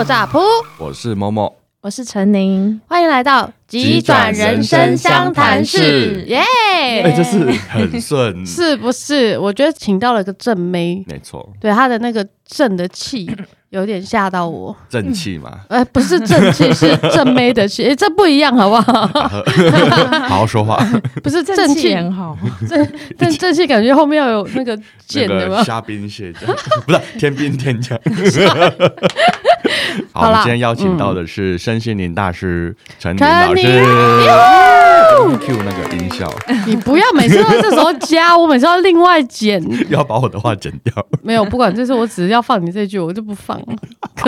[0.00, 0.40] 破炸铺，
[0.78, 6.38] 我是某某，我是陈宁，欢迎来到急转人生相谈室，耶！
[6.40, 9.38] 哎、欸，这是很顺， 是不是？
[9.38, 13.30] 我觉得请到了个正妹，没错，对他的那个正的气。
[13.70, 15.60] 有点吓到我，正气嘛？
[15.68, 19.06] 哎、不是正气， 是正妹的气，哎，这不一样，好不好？
[20.26, 20.76] 好好说话。
[21.22, 22.36] 不是正气很好，
[22.68, 24.76] 正正正气感觉后面要有那个
[25.06, 25.62] 剑的吗？
[25.62, 26.52] 虾兵蟹将，
[26.84, 27.96] 不是天兵天将。
[30.12, 33.62] 好，我们今天邀请到的是身心灵大师陈宁老师。
[35.20, 36.30] Q 那个音效，
[36.66, 40.92] 你不要每次都在这时候加，我每次要另外剪， 要把我的话剪掉。
[41.22, 43.60] 没有，不管，这次我只是要放你这句，我就不放。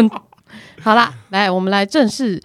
[0.83, 2.41] 好啦，来，我们来正式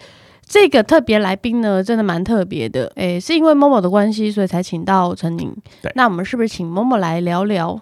[0.45, 2.85] 这个特别来宾呢，真的蛮特别的。
[2.95, 5.53] 哎、欸，是因为 Momo 的关系，所以才请到陈宁。
[5.95, 7.79] 那我们是不是请 Momo 来聊聊，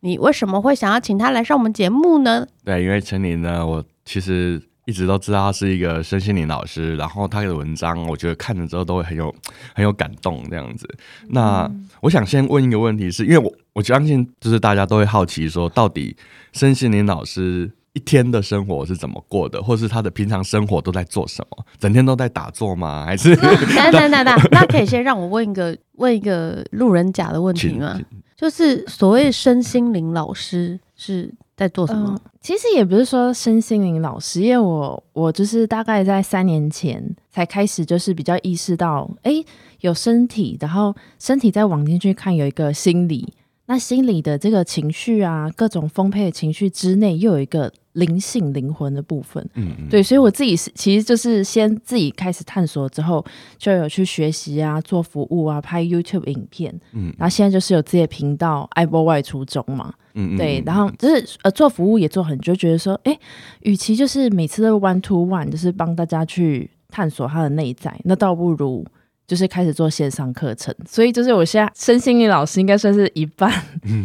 [0.00, 2.46] 你为什么会想要请他来上我们节目呢？
[2.64, 4.60] 对，因为陈宁呢，我其实。
[4.88, 9.32] 一直都知道他是一个身心灵老师，然后他的文章，我觉得看了之后都会很有
[9.74, 10.88] 很有感动这样子。
[11.28, 16.16] 那我想先问一个问题是，是因为我我相信就是大家都会好奇说，到底
[16.54, 21.66] 身心灵老师一天的生活是怎么过的，或是他的平常生活都在做什么？
[21.78, 23.04] 整天都在打坐吗？
[23.04, 23.36] 还是？
[23.36, 28.00] 等等等等， 那可以先让我问一个问一个路人甲的问题吗？
[28.34, 31.34] 就是所谓身心灵老师是。
[31.58, 32.18] 在做什么？
[32.40, 39.44] 其实也不是说身心灵老师，因为我我就是大概在三年前才开始，就是比较意识到，哎，
[39.80, 43.34] 有身体，然后身体再往进去看，有一个心理，
[43.66, 47.72] 那心理的这个情绪啊，各种丰沛的情绪之内，又有一个。
[47.98, 53.24] 灵性灵魂的部分，嗯，嗯，对，所以我自己是其实就是先自己开始探索之后，
[53.58, 63.18] 就有去学习啊，做服务啊，拍 YouTube 影片，嗯，然后现在就是有自己的频道，爱播外出中嘛，嗯，对，然后就是呃做服务也做很久，觉得说，哎，
[63.62, 68.84] 与其就是每次都 one to one，就是帮大家去探索他的内在，那倒不如。
[69.28, 73.52] 就是开始做线上课程，所以就是我现在身心灵老师应该算是一半，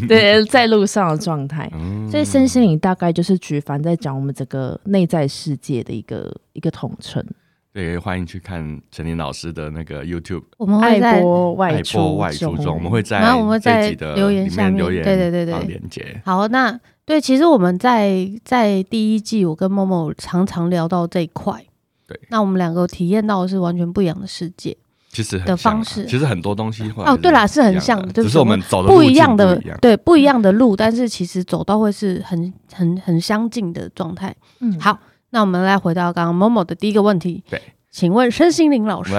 [0.06, 1.72] 对， 在路上的状态。
[2.12, 7.26] 所以身心灵大概就是举凡在讲我们整个内在世界的一个一个统称。
[7.72, 16.22] 对，欢迎去看陈林老师的那个 YouTube，我们会在爱播外出外出中，我们会在然后我们会在留言下面留言，对对对对，连接。
[16.26, 21.66] 好，那对，其实我们在在第一季，我跟 Momo 常常聊到这一块。
[22.06, 24.76] 对，那我们两个体验到的是完全不一样的世界。
[25.14, 34.36] 其实的方式，其实很多东西哦，对啦，是很像的，只是我们走的不一样的，对，不一样的路，但是其实走到会是很很很相近的状态。
[34.60, 37.44] 嗯，好，那我们来回到刚刚 Momo 的第一个问题。
[37.50, 39.14] 对，请问身心灵老师，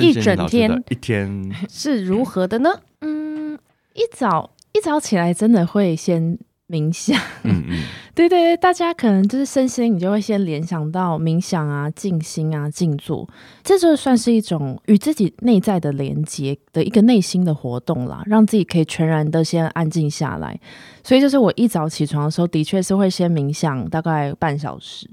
[0.00, 2.70] 一整天一天是如何的呢？
[3.00, 3.58] 嗯，
[3.94, 6.38] 一早一早起来真的会先。
[6.70, 7.82] 冥想，嗯嗯，
[8.14, 13.28] 对对对，大家可能就是身心，你就会先联想到冥想啊、静心啊、静坐，
[13.64, 20.58] 这就算是一种与自己内在的连接的一个内心的活动啦，让自己可以全然的先安静下来。
[21.02, 25.10] 所以就是我一早起床的时候，的确是会先冥想大概半小时，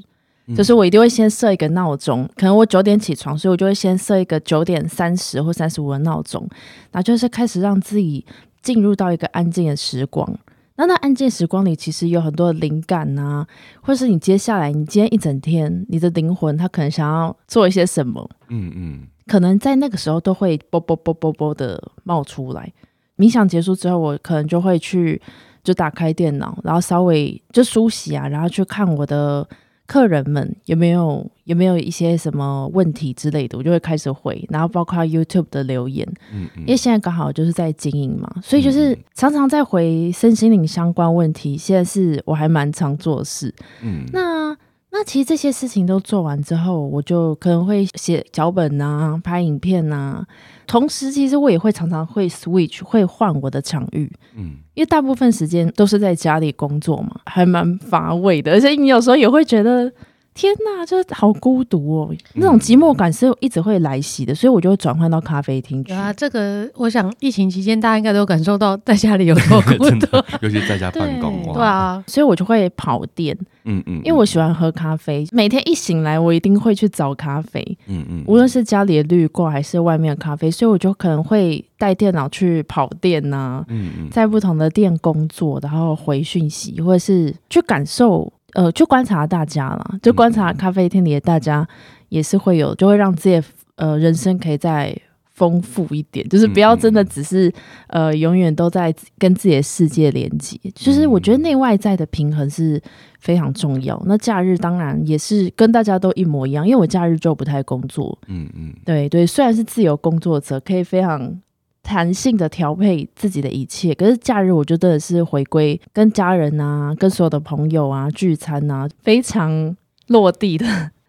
[0.56, 6.48] 就是我一定会先设一个闹钟，可能我九点起床，所以我就会先设一个九点三十或三十五的闹钟，
[6.92, 8.24] 然后就是开始让自己
[8.62, 10.38] 进入到一个安静的时光。
[10.78, 13.48] 那那案件时光里，其实有很多的灵感呐、啊，
[13.82, 22.72] 或是你接下来，你今天一整天，你的灵魂它可能想要做一些什么，嗯嗯，可能在那个时候都会啵啵啵啵啵的冒出来。
[23.18, 25.22] 冥想结束之后，我可能就会去
[25.64, 29.48] 就打开电脑，然后稍微就梳洗啊，然后去看我的。
[29.88, 44.54] 客人们有没有有没有一些什么问题之类的，我就会开始回，然后包括 YouTube 的留言，嗯嗯，因为现在刚好就是在经营嘛，所以就是常常在回身心灵相关问题，现在是我还蛮常做事，嗯，那
[44.92, 50.26] 那其实这些事情都做完之后，我就可能会写脚本啊，拍影片啊。
[50.66, 59.92] 同时，其实我也会常常会 switch，会换我的场域，嗯，因为大部分时间都是在家里工作嘛，还蛮乏味的，而且你有时候也会觉得。
[60.38, 65.92] 天呐，就是好孤独哦，那种寂寞感是一直会来袭的，所以我就会转换到咖啡厅去。
[65.92, 71.42] 啊，这个我想疫情期间大家应该都感受到在家里有多孤独， 尤其在家办公。
[71.54, 73.36] 对啊，所以我就会跑店，
[73.66, 88.32] 嗯嗯，因为我喜欢喝咖啡，每天一醒来我一定会去找咖啡，嗯嗯，无论是家里的绿挂还是外面的咖啡，所以我就可能会带电脑去跑店呐，嗯嗯，在不同的店工作，然后回讯息或者是去感受。
[88.58, 91.68] 呃，就观察大家啦，就观察咖啡厅里的大家，
[92.10, 93.40] 也是会有，就会让自己
[93.76, 95.00] 呃人生可以再
[95.30, 97.48] 丰富一点，就是不要真的只是、
[97.90, 100.58] 嗯、呃永远都在跟自己的世界连接。
[100.74, 102.82] 就是我觉得内外在的平衡是
[103.20, 104.02] 非常重要。
[104.08, 108.18] 那假日当然也是跟大家都一模一样，因为我假日就不太工作。
[108.28, 111.40] 嗯嗯，对对，虽然是自由工作者，可以非常
[111.88, 119.74] 弹性的调配自己的一切，可是假日我觉得是回归跟家人啊、跟所有的朋友啊聚餐啊，非常
[120.08, 120.66] 落地的，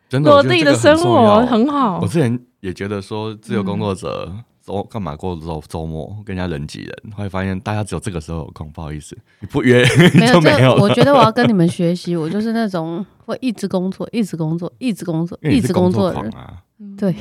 [0.08, 1.98] 真的 落地的生活很好。
[2.00, 2.38] 我之前。
[2.60, 4.28] 也觉得说自由工作者
[4.66, 9.86] 周干、嗯、嘛过周周末跟人家人挤人，后来发现大家只有这个时候有空，不好意思，你不约
[10.18, 10.74] 没有就没有。
[10.74, 16.32] 我觉得我要跟你们学习，我就是那种会一直工作、一直工作、一直工作、一直工作的人。
[16.32, 16.54] 啊、
[16.96, 17.14] 对，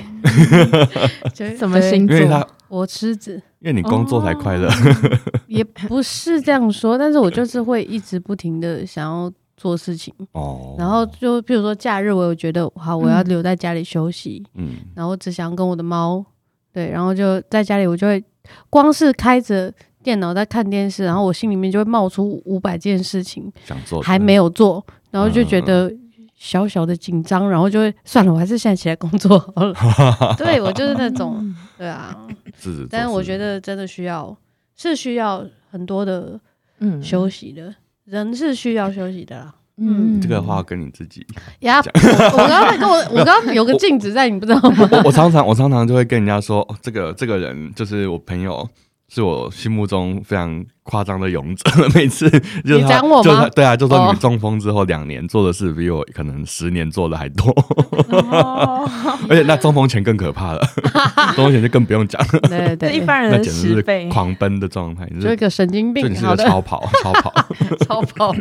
[1.58, 2.18] 什么星座？
[2.18, 4.68] 因为他我狮子，因为你工作才快乐。
[4.68, 9.32] 哦、 也不是这样说，但是我就是会一直不停的想要。
[9.60, 10.14] 做事情。
[10.34, 16.24] 哦，然后就比如说假日，我有觉得好，我要留在家里休息，嗯，然后我只想跟我的猫，
[16.72, 18.24] 对，然后就在家里，我就会
[18.70, 25.92] 光是开着电脑在看电视，然后我心里面就会冒出五百件事情想做，还没有做，然后就觉得
[26.38, 29.74] 小小的紧张，然后就会算了，我还是现在起来工作好了。
[30.38, 32.16] 对，我就是那种， 对啊，
[32.58, 34.36] 是，但是我觉得真的需要，
[34.76, 36.40] 是需要很多的
[36.80, 37.74] 嗯休息的。
[38.06, 39.54] 人是需要休息的啦。
[39.78, 41.26] 嗯，这个话跟你自己
[41.60, 41.82] 呀。
[42.32, 44.88] 我刚刚跟我，我刚刚有个镜子在，你不知道吗？
[44.92, 48.68] 我，我常常，我常常就会跟人家说，哦，这个这个人就是我朋友。
[49.10, 51.64] 是我心目中非常夸张的勇者，
[51.94, 52.30] 每次
[52.66, 53.44] 就他你讲我吗？
[53.44, 57.50] 就对啊，就说你中风之后两年做的事比我可能十年做的还多，
[58.10, 58.90] 哦、
[59.30, 60.62] 而且那中风前更可怕了，
[61.36, 62.20] 中风前就更不用讲，
[62.50, 67.34] 对对对，一般人那简直是狂奔的状态，就一个神经病，就你是个超跑，超跑，
[67.86, 68.34] 超跑。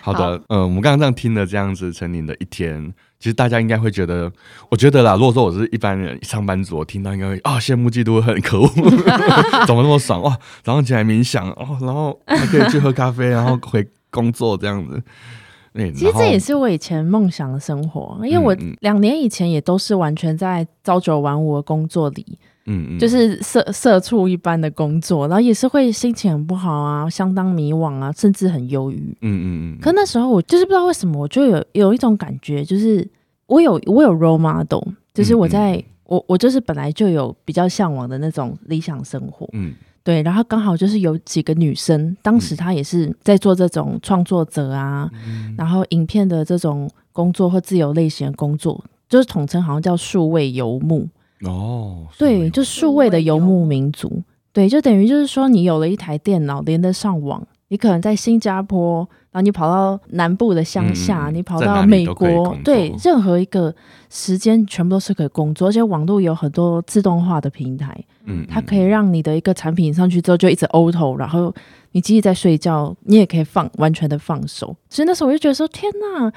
[0.00, 2.92] 好的，嗯、呃，我们刚刚这样听了这样子陈宁的一天。
[3.22, 4.28] 其实大家应该会觉得，
[4.68, 8.66] 我觉得啦，如果说我是一般人上班族，我听到应该会啊羡慕嫉妒恨，可恶，
[9.64, 10.36] 怎么那么爽哇？
[10.64, 15.00] 早上起来冥想哦，然后还可以去喝咖啡，然后回工作这样子。
[15.94, 22.26] 其实这也是我以前梦想的生活，因为我两年以前也都是完全在朝九晚五的工作里。
[22.28, 22.38] 嗯嗯，
[22.98, 29.16] 就是社社畜一般的工作，然后也是会心情很不好啊，相当迷惘啊，甚至很忧郁。
[29.20, 29.44] 嗯嗯
[29.74, 29.78] 嗯。
[29.80, 33.04] 可那时候我就是不知道为什么，我就有有一种感觉，就是
[33.46, 34.82] 我有我有 role model，
[35.12, 39.48] 就是我在、嗯嗯、我我就是本来就有比较向往的那种理想生活。
[39.54, 39.74] 嗯，
[40.04, 40.22] 对。
[40.22, 51.08] 然后刚好就是有几个女生，当时她也是在做这种创作者啊，嗯、然后影片的这种工作或自由类型的工作，就是统称好像叫数位游牧。
[51.44, 54.22] 哦，对，就数位的游牧民族，
[54.52, 58.98] 对，就等于就是说，你有了一台电脑连得上网，你可能在新加坡，
[59.30, 63.74] 然后你跑到南部的乡下，嗯、你跑到美国，对，任何一个
[64.10, 71.52] 时间全部都是可以工作，而且网络有很多自动化的平台，嗯，它可以让你的一个产品上去之后就一直 auto，然后
[71.92, 74.76] 你即使在睡觉，你也可以放完全的放手。
[74.88, 76.32] 所以那时候我就觉得说，天哪！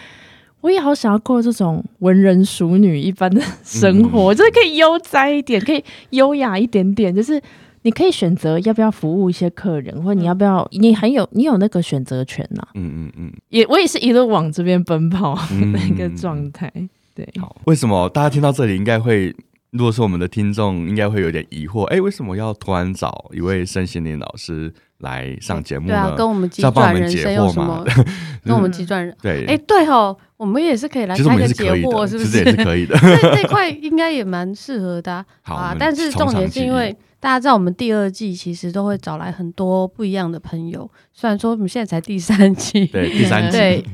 [0.65, 7.15] 我也好想要过这种文人淑女一般的生活，嗯、就是可以悠哉一点，可以优雅一点点。
[7.15, 7.39] 就是
[7.83, 12.69] 你可以选择要不要服务一些客人，或者你要不要，你很有你有那个选择权呐、啊。
[12.73, 16.71] 嗯嗯嗯，也我也是一路往这边奔跑的一个状态。
[16.73, 19.35] 嗯、对，好，为什么大家听到这里应该会，
[19.69, 21.83] 如果是我们的听众，应该会有点疑惑？
[21.83, 24.74] 哎、欸，为什么要突然找一位身心灵老师？
[25.05, 27.85] 来上节目，对啊， 跟我们急转人生有什么？
[28.43, 32.29] 跟我们急转人，对，哎，对哦，我们也是可以来开个节目，是不是？
[32.29, 35.24] 其实也是可以的， 这这块应该也蛮适合的。
[35.41, 40.89] 好啊，但是重点是因为大家知道，我们第二季其实都会找来很多不一样的朋友。
[41.13, 43.85] 虽然说我们现在才第三季，对，第三季， 对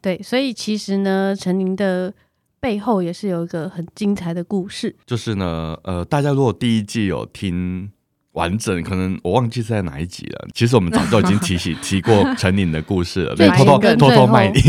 [0.00, 2.12] 对，所以其实呢，陈宁的
[2.60, 4.94] 背后也是有一个很精彩的故事。
[5.06, 7.90] 就是呢，呃，大家如果第一季有听。
[8.38, 10.46] 完整可能我忘记是在哪一集了。
[10.54, 14.60] 其实我们早就已经提起 提过陈宁的故事了，对，偷偷偷偷卖你。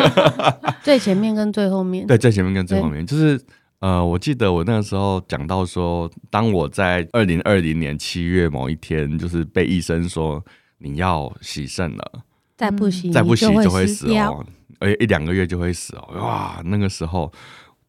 [0.84, 3.40] 最前面跟最后面，对，最前面跟最后面，就是
[3.80, 10.44] 呃，我记得我那个时候讲到说，当我在二零二零年七月某一天，就是被医生说
[10.78, 12.12] 你要洗肾了，
[12.58, 14.44] 再不洗再不洗就会死哦，
[14.80, 17.32] 而且一两个月就会死哦，哇，那个时候。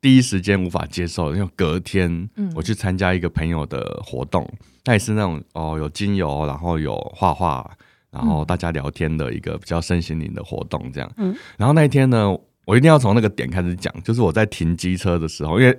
[0.02, 4.48] 第一时间无法接受，因为隔天我去参加一个朋友的活动，
[4.86, 7.70] 那、嗯、也是那种哦有精油，然后有画画，
[8.12, 11.12] 然后大家聊天的一个比较身心灵的活动这样。
[11.18, 15.72] 嗯，然后那一天呢，我一定要从那个点开始讲，就是我在停机车的时候，因为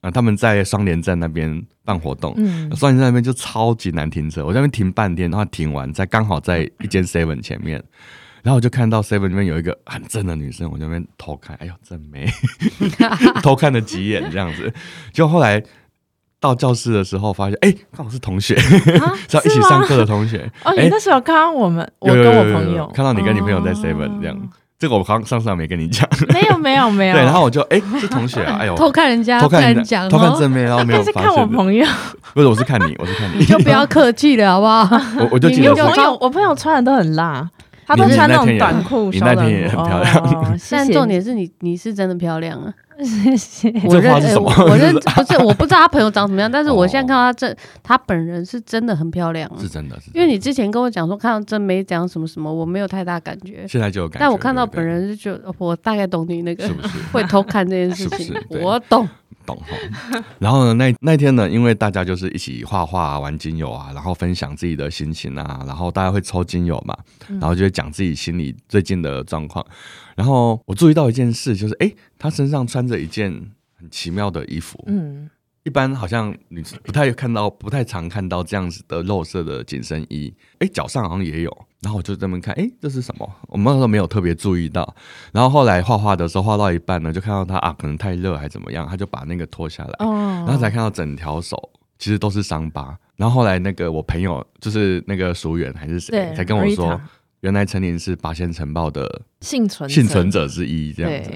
[0.00, 7.82] 啊、呃、他们在双连站那边办活动，嗯，双连站那边就超级难停车，我在那边停半天，然后停完在刚好在一间 seven 前面。
[8.42, 12.30] 然后我就看到 Seven 里面有一个很正的女生，我就那边偷看，哎呦真美，
[13.42, 14.70] 偷看了几眼这样子。
[15.14, 15.64] 就后来
[16.44, 20.50] 到教室的时候，发现哎，刚好是同学， 是要一起上课的同学。
[20.62, 24.36] 哦，你那时候看到我们，我跟我朋友看到你跟你朋友在 seven 这样。
[24.78, 27.14] 这个我刚上次还没跟你讲，没有没有没有。
[27.16, 31.14] 对，然后我就哎，是同学啊， 哎呦，偷看人家，偷看人家，偷看正面，然后没有发现。
[31.14, 31.86] 看我朋友，
[32.34, 33.38] 不是，我是看你，我是看你。
[33.38, 35.00] 你就不要客气了，好不好？
[35.20, 37.48] 我我就记得我朋友，我朋友穿的都很辣。
[37.86, 40.58] 他都穿那种短裤，你那天也很漂亮。
[40.70, 42.72] 但重点是你，你是真的漂亮啊！
[43.02, 43.72] 谢谢。
[43.86, 49.50] 我认识，我 认不是，我不知道他朋友长什么样，但是我现在看到他这，他本人是真的很漂亮。
[49.58, 53.66] 是真的，因为你之前跟我讲说看到真没讲什么什么，我没有太大感觉。
[53.68, 54.20] 现在就有感觉。
[54.20, 56.68] 但我看到本人是就，我大概懂你那个
[57.12, 59.08] 会偷看这件事情，我懂。
[59.46, 59.60] 懂，
[60.38, 66.96] 然后呢，那那天呢，因为大家就是一起画画啊、玩精油啊，然后分享自己的心情啊，然后大家会抽精油嘛，
[67.28, 69.64] 然后就会讲自己心里最近的状况。
[70.16, 73.32] 然后我注意到一件事，就是哎，他身上穿着一件
[73.78, 75.28] 很奇妙的衣服，嗯。
[75.64, 80.32] 一般好像你不太看到，不太常看到这样子的肉色的紧身衣。
[80.58, 81.66] 哎，脚上好像也有。
[81.80, 83.30] 然后我就这么看，哎，这是什么？
[83.48, 84.94] 我们那时候没有特别注意到。
[85.32, 89.94] 然后后来画画的时候，画到一半呢，就看到他啊，可能太热还是怎么样，他就把那个脱下来。
[89.98, 90.44] 哦。
[90.46, 92.98] 然后才看到整条手其实都是伤疤。
[93.16, 97.00] 然后后来那个我朋友就是那个淑媛还是谁，才跟我说，
[97.40, 101.30] 原来陈琳是八仙尘爆的幸存幸存者之一，这样子。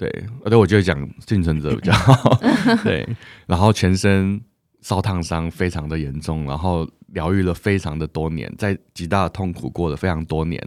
[0.00, 0.08] 对，
[0.42, 2.40] 而且我觉得讲幸存者比较好。
[2.82, 3.06] 对，
[3.46, 4.40] 然后全身
[4.80, 10.58] 烧烫伤非常的严重，然后疗愈了非常的多年，在极大的痛苦过了非常多年。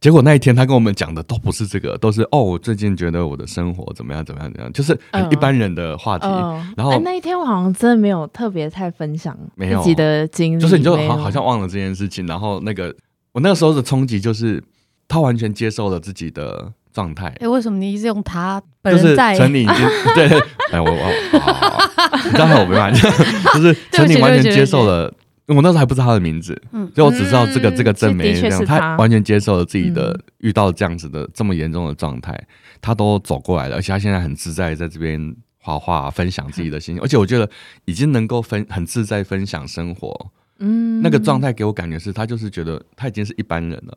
[0.00, 6.26] 结果那一天他跟我们讲的都不是这个，都是哦，我最近觉得我的生活怎么样怎么样怎么样，就是很一般人的话题。
[6.26, 12.26] 呃、然后、欸、那一天我好像真的没有特别太分享自己的经历，就是你就好好像忘了这件事情。
[12.26, 12.92] 然后那个
[13.30, 14.60] 我那个时候的冲击就是
[15.06, 16.72] 他完全接受了自己的。
[16.98, 19.38] 状态，哎，为什么你一直用他本人在？
[19.38, 19.76] 就是陈琳已经
[20.16, 20.26] 对，
[20.72, 23.10] 哎，我我，刚才我没办法，
[23.54, 25.14] 就是陈琳完全接受了，
[25.46, 32.36] 我那时候还不知道他的名字，嗯，所以我只知道这个这个正妹这样，他完全接受了自己的遇到这样子的这么严重的状态，
[32.80, 37.48] 他都走过来了，而且他现在很自在在这边画画，分享自己的心情，而且我觉得
[37.84, 43.96] 已经能够分很自在分享生活，嗯，那个状态给我感觉是他就是觉得他已经是一般人了。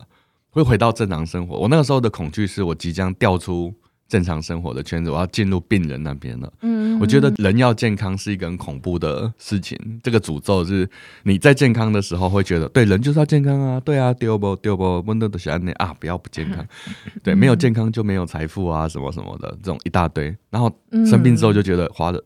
[0.52, 1.58] 会回到正常生活。
[1.58, 3.74] 我那个时候的恐惧是我即将掉出
[4.08, 6.52] 正常生活的圈子，我要进入病人那边了。
[6.62, 9.80] 嗯，我觉得人要健康是一个很恐怖的事情。
[10.04, 10.90] 这个诅咒是
[11.24, 16.66] 你在健康的时候会觉得，对，人就是要健康啊，对啊，丢不丢不，温度的小安内啊，不要不健康。
[17.24, 20.36] 对，没有健康就没有财富啊，什么什么的这种一大堆。
[20.50, 20.70] 然后
[21.06, 22.22] 生病之后就觉得花的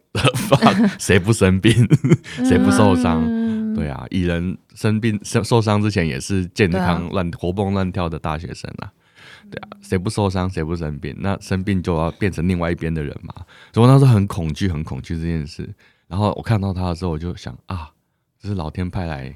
[0.50, 0.58] 发，
[0.98, 1.72] 谁不生病，
[2.44, 3.24] 谁不受伤。
[3.76, 8.92] 对啊，蚁人生病受受伤之前也是健康乱、啊、活蹦乱跳的大学生啊。
[9.52, 11.16] 对啊，谁不受伤谁不生病？
[11.20, 13.34] 那生病就要变成另外一边的人嘛。
[13.74, 15.70] 所以我那时候很恐惧，很恐惧这件事。
[16.08, 17.92] 然后我看到他的时候，我就想啊，
[18.40, 19.36] 这是老天派来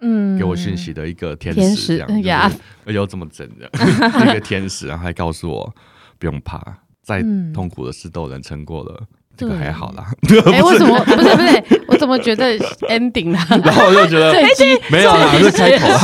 [0.00, 2.50] 嗯给我讯息的一个天使，这样呀，
[2.84, 3.70] 而且又这么整的
[4.30, 5.74] 一个天使，然后还告诉我
[6.18, 6.60] 不用怕，
[7.02, 7.22] 再
[7.54, 9.06] 痛苦的事都有人撑过了。
[9.36, 10.06] 这个还好啦。
[10.52, 11.82] 哎，为什么 不是不是？
[11.88, 12.56] 我怎么觉得
[12.88, 13.46] ending 啊？
[13.62, 14.32] 然后我就觉得
[14.90, 16.00] 没有啦，是开头啦。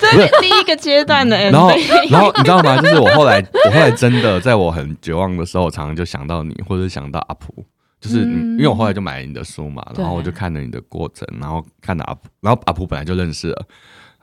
[0.00, 1.52] 这是第一个阶段的 ending。
[1.52, 1.70] 然后，
[2.10, 2.80] 然后你知道吗？
[2.80, 7.64] 就是我后来，我后来真的在我很绝望的时候，我常常就想到你，或者想到阿普。
[8.00, 13.66] 就是因为我后来就买了你的书嘛，然后我就看了你的过程，然后看了阿普，然后阿普本来就认识了，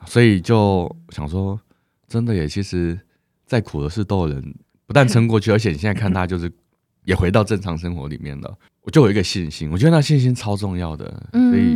[0.04, 1.58] 所以就想说，
[2.08, 2.98] 真的也其实
[3.46, 4.42] 再苦的事都有人
[4.84, 6.50] 不但撑过去，而且你现在看他就是。
[7.08, 11.74] 也回到正常生活里面了，我就有一个信心，我觉得那信心超重要的，所以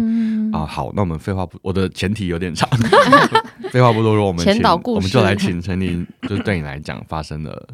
[0.52, 2.68] 啊，好，那我们废话不，我的前提有点长，
[3.72, 7.66] 废话不多说，我们前导故事，我们就来请陈琳，就是对你来讲发生了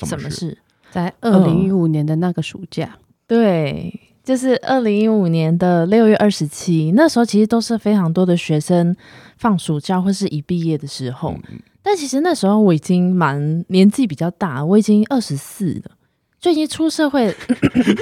[0.00, 0.58] 什么事？
[0.90, 8.92] 在二零一五年的那个暑假，对，就是二零一五年的六月二十七，那时候其实都是非常多的学生
[9.38, 11.36] 放暑假或是一毕业的时候，
[11.80, 15.92] 但其实那时候我已经蛮年纪比较大，我已经二十四了。
[16.44, 17.34] 最近出社会，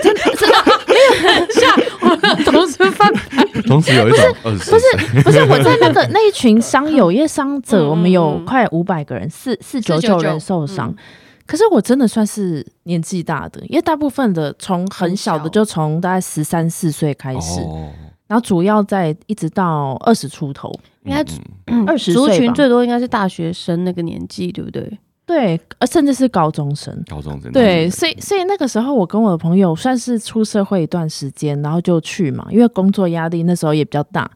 [0.03, 0.57] 真的真的
[0.89, 0.95] 没
[1.39, 1.63] 有像
[2.01, 10.93] 我同时翻牌，同时有一种不是不是不是我在那个 那一群伤友，因为伤者我们有快五百个人，四四九九人受伤，
[11.47, 17.61] 可是我真的算是年纪大的，因为大部分的从很小的就从大概十三四岁开始，
[18.27, 20.69] 然后主要在一直到二十出头，
[21.05, 21.25] 应该
[21.87, 24.99] 二十族群最多应该是大学生那个年纪，对不对？
[25.33, 34.31] 对，呃，甚至是高中生，高中生，对，所以，所以那个时候，我跟我的朋友算是出社会一段时间，然后就去嘛，因为工作压力那时候也比较大，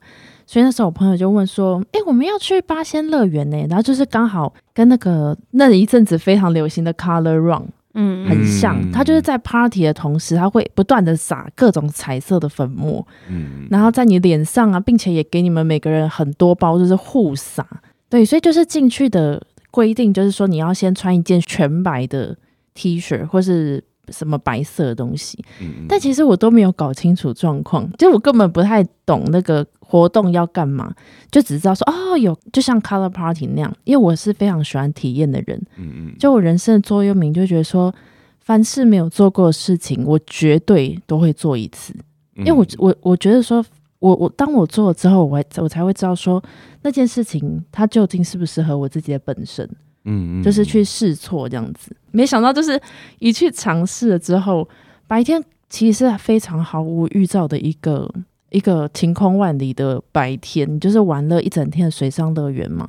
[0.46, 8.90] 所以那时候我朋友就问说：“哎，我们要去八仙乐园呢？”然后就是刚好跟那个那一阵子非常流行的 Color Run，嗯，很像。
[8.90, 17.66] 他就是在 party 的同时，他会不断的撒各种彩色的粉末，嗯，然后在你脸上啊，并且也给你们每个人很多包，就是互撒。
[18.08, 19.42] 对，所以就是进去的
[19.76, 22.34] 规定，就是说你要先穿一件全白的
[22.72, 23.84] T 恤，或是。
[24.12, 30.94] 什么白色的东西，嗯、但其实我都没有搞清楚状况，就我根本不太懂那个活动要干嘛，
[31.28, 37.92] 就只知道说哦，有就像 color party 那样，因为我是非常喜欢体验的人，嗯嗯，就我人生的座右铭就觉得说，
[38.38, 41.92] 凡是没有做过的事情，我绝对都会做一次，
[42.36, 43.66] 因为我我我觉得说，
[43.98, 46.40] 我我当我做了之后，我我才会知道说
[46.86, 49.68] 那件事情它究竟适不适合我自己的本身。
[50.04, 52.80] 嗯，就是去试错这样子，没想到就是
[53.18, 54.68] 一去尝试了之后，
[55.08, 58.08] 白天其实是非常毫无预兆的一个
[58.50, 62.88] 一个晴空万里的白天，就是玩了一整天的水上乐园嘛。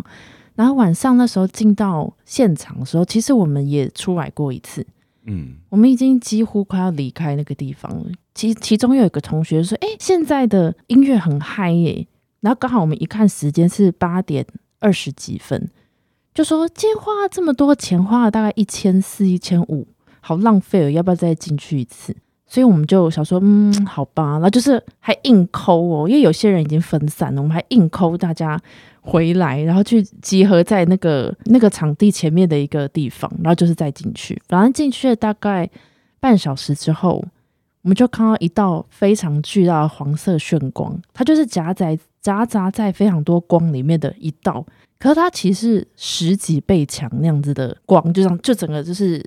[0.54, 4.86] 然后晚上那时候进到现场的时候，其实我们也出来过一次，
[5.26, 8.06] 嗯，我们已经几乎快要离开那个地方了。
[8.36, 12.06] 其其中有一个同学说：“哎，现在的音乐很嗨耶！”
[12.48, 14.46] 然后刚好我们一看时间是八点
[14.80, 15.70] 二十几分。
[16.34, 19.86] 就说今天花了这么多钱，花了大概一千四、一千五，
[20.22, 22.16] 好浪费了，要不要再进去一次？
[22.46, 28.58] 所以我们就想说，嗯，好吧，然后就是还硬抠哦，因为有些人已经分散了，我们还硬抠大家
[29.02, 34.42] 回来，然后去集合在那个那个场地前面的一个地方，然后就是再进去。
[34.48, 35.70] 反正进去了大概
[36.22, 37.22] 半小时之后，
[37.82, 44.66] 我们就看到一道非常巨大的黄色炫光，它就是夹在夹杂在非常多光里面的一道。
[45.00, 49.24] 可是它其实十几倍强那样子的光，就这样，就整个就是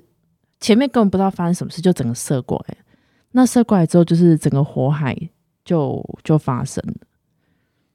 [0.59, 2.77] 前面根本不知道发生什么事，就整个射过来。
[3.31, 5.17] 那射过来之后，就是整个火海
[5.63, 6.95] 就就发生了。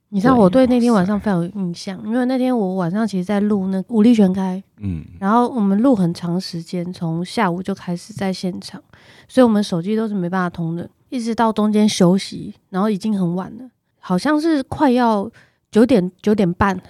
[0.09, 8.83] 你知道我对那天晚上非常有印象，因为那天我晚上其实在录那武力全开，嗯，然后我们录很长时间，从下午就开始在现场，
[9.29, 13.69] 所以我们手机都是没办法通的，一直到中间休息，然后已经很晚了，
[14.07, 15.29] 好像是快要
[15.71, 16.81] 九点九点半。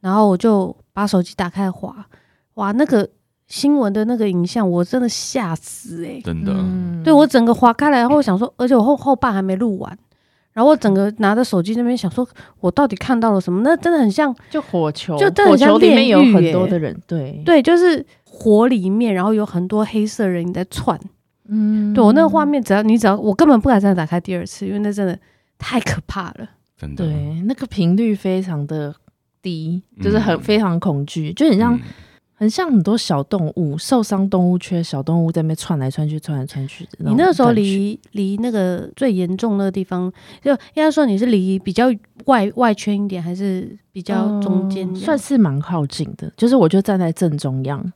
[0.00, 2.06] 然后我就把手机打开滑，
[2.54, 3.08] 哇，那个
[3.48, 6.54] 新闻的那个影像，我真的吓死诶、欸，真的，
[7.02, 9.98] 对我整个滑开来，然后我想说，而且我后后半还没录完，
[10.52, 12.28] 然后我整个拿着手机那边想说，
[12.60, 13.62] 我到底看到了什么？
[13.64, 17.42] 那真的很像就火球，就真的很像里面有很多的人，对。
[17.44, 20.96] 对，就是火里面，然后有很多黑色人影在窜，
[21.48, 25.18] 嗯，对我那个画面，只要你只要我根本不敢再打开第二次，因为那真的
[25.58, 28.94] 太可怕了，真的，对，那个频率非常的。
[29.42, 31.80] 低就是很非常恐惧，嗯、就很像、嗯、
[32.34, 36.90] 很像很多小动物受伤动物圈小动物在那边窜来窜去，窜来窜去的。
[36.98, 41.86] 你那时候离离那个最严重的地方，就应该说你是离比较
[42.24, 44.96] 外外圈一点，还是比较中间、嗯？
[44.96, 47.92] 算是蛮靠近的，就是我就站在正中央，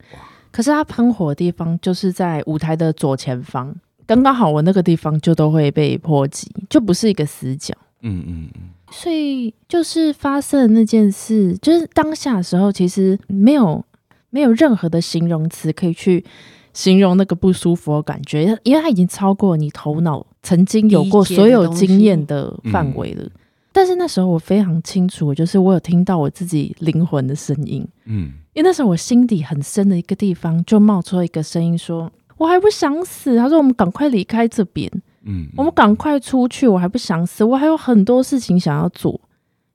[0.52, 3.74] 可是它喷火的地方就是在舞台的左前方，
[4.10, 7.72] 刚刚好我那个地方就都会被波及，就不是一个死角。
[8.02, 8.70] 嗯嗯嗯。
[8.90, 13.84] 所以就是发生的那件事，就是当下的时候，其实没有
[14.30, 16.24] 没有任何的形容词可以去
[16.72, 23.30] 形容那个不舒服的感觉，因为它已经超过你头脑曾经有过所有经验的范围了。
[23.70, 32.10] 但是那时候我非常清楚，就是我有听到我自己灵魂的声音，嗯，因为那时候我心底很深的一个地方就冒出了一个声音说
[32.40, 34.90] ：“我还不想死。”他说：“我们赶快离开这边。”
[35.22, 36.66] 嗯，我们赶快出去！
[36.66, 39.20] 我还不想死，我还有很多事情想要做。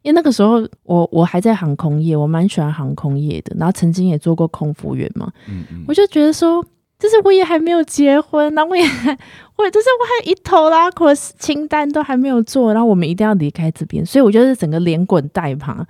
[0.01, 5.31] 因为那个时候我我还在航空业，我蛮喜欢航空业的，然后曾经也做过空服员嘛。
[5.47, 6.63] 嗯嗯，我就觉得说，
[6.97, 8.83] 就是我也还没有结婚，然后我也
[9.57, 15.85] 我就是我还有一头拉苦的清单都还没有做，然后我们一定要离开这边，所以我就是整个连滚带爬。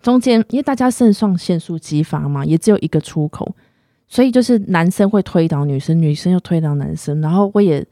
[0.00, 3.54] 中间因为大家肾上腺素激发嘛，也只有一个出口，
[4.08, 7.86] 所以就是男生会推倒女生，女生又推倒男生，然后我也。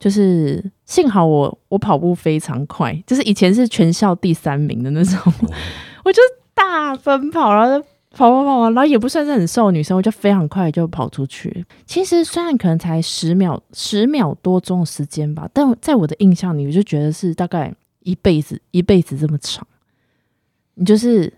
[0.00, 5.50] 就是幸好我我跑步非常快，就是以前是全校第三名的那种，哦、
[6.06, 6.22] 我就
[6.54, 11.66] 大奔跑，然后跑跑跑，然后也不算是很瘦的女生，我就非常快就跑出去。
[11.84, 19.66] 其实虽然可能才十秒十秒多钟的时间吧，但在我的印象里，我就觉得是大概一辈子一辈子这么长。
[20.74, 21.32] 你就是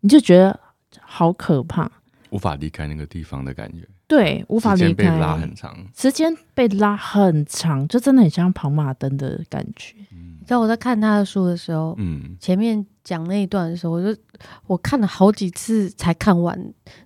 [0.00, 0.58] 你就觉得
[1.02, 1.92] 好可怕，
[2.30, 3.86] 无法离开那个地方的感觉。
[4.06, 4.86] 对，无法离开。
[4.88, 9.94] 时间被拉很长，时间被拉很长，就真的很像跑马灯的感觉。
[10.10, 14.20] 你知道我在看他的书的时候，嗯，前面讲那一段的时候，我就
[14.66, 16.58] 我看了好几次才看完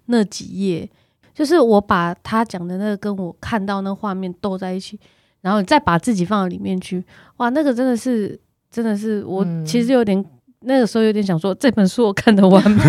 [0.06, 0.88] 那几页，
[1.34, 4.98] 就是我把他讲的那个跟我看到那画面斗在一起，
[5.42, 7.04] 然后再把自己放到里面去，
[7.37, 10.24] 哇，那个真的是，真的是我其实有点
[10.66, 12.83] 那个时候有点想说这本书我看得完吗？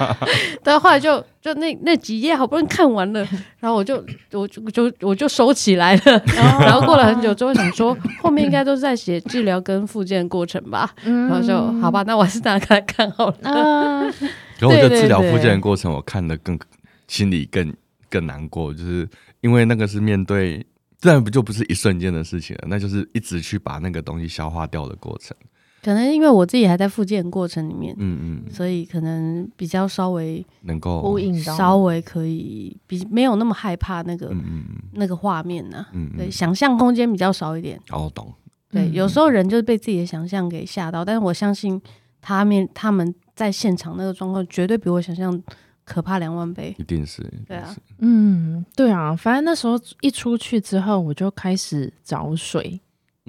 [0.62, 3.20] 但后来就就那那几页好不容易看完了，
[3.58, 6.22] 然后我就我就就我就收起来了。
[6.26, 13.36] 然后过了很久之后想说后面应该都是在写治疗跟复健过程吧，然后就好吧，那我还是拿开来看好了。
[14.58, 16.58] 然后我觉得治疗复健的过程我看的更
[17.06, 17.72] 心里更
[18.10, 19.08] 更难过，就是
[19.40, 20.64] 因为那个是面对，
[20.98, 25.36] 自然不就不是一瞬间的事情了，那就是一直去把那个东西消化掉的过程。
[25.88, 37.80] 可能因为我自己还在复健过程里面，嗯嗯，所以可能比较稍微能够呼应到，稍微可以比没有那么害怕那个嗯嗯那个画面呢、啊，嗯，嗯对，想象空间比较少一点。
[37.88, 38.30] 哦，懂。
[38.70, 41.80] 对，有时候人就是被自己的想象给吓到，但是我相信
[42.20, 45.42] 他们他们在现场那个状况绝对比我想象
[45.84, 52.78] 可怕两万倍，一定是，对啊，嗯，对啊，反正那时候一出去之后，我就开始找水。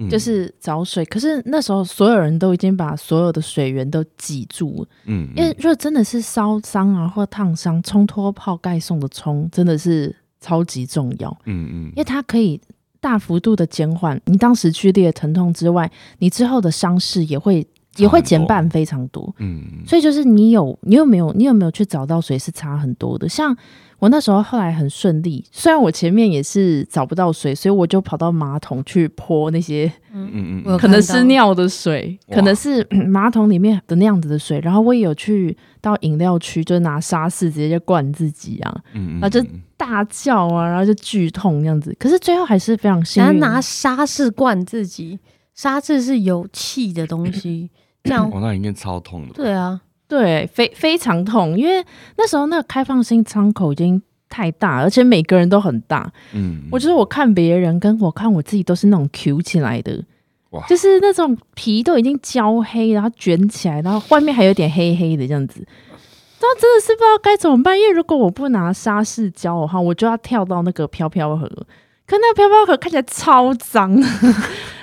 [0.08, 12.60] 就是找水，可是那时候所有人都已经把所有的水源都挤住，嗯，因为如果真的是烧伤啊或烫伤，冲脱泡盖送的冲真的是超级重要，嗯嗯，因为它可以
[13.00, 23.56] 大幅度的减缓你当时剧烈的疼痛之外，你之后的伤势也会也会减半非常多，嗯，所以就是你有你有没有你有没有去找到水是差很多的，像。
[23.98, 34.58] 我那时候后来很顺利，虽然我前面也是找不到水，所以我就跑到马桶去泼那些，嗯嗯嗯，可能是尿的水，可能是 马桶里面的那样子的水。
[34.60, 39.44] 然后我也有去到饮料区，就拿沙士直接就灌自己啊，然后就
[39.76, 41.94] 大叫啊，然后就剧痛那样子。
[41.98, 45.18] 可是最后还是非常幸运，拿沙士灌自己，
[45.60, 47.68] 沙士是有气的东西，
[48.04, 49.34] 这样哦，那应该超痛的。
[49.34, 49.78] 对啊。
[50.08, 51.84] 对，非非常痛，因为
[52.16, 56.10] 那时候那个开放性伤口已经太大，而且每个人都很大。
[56.32, 60.02] 嗯，我觉得我看别人跟我看我自己都是那种 Q 起来的，
[60.50, 65.60] 哇，就是那种皮都已经焦黑，然后卷起来，然后外面还有点黑黑的这样子。
[65.60, 71.46] 然后真的是不知道该怎么办，因为如果我不拿沙士胶的话，我就要跳到那个飘飘河，
[72.04, 73.96] 可那个飘飘河看起来超脏，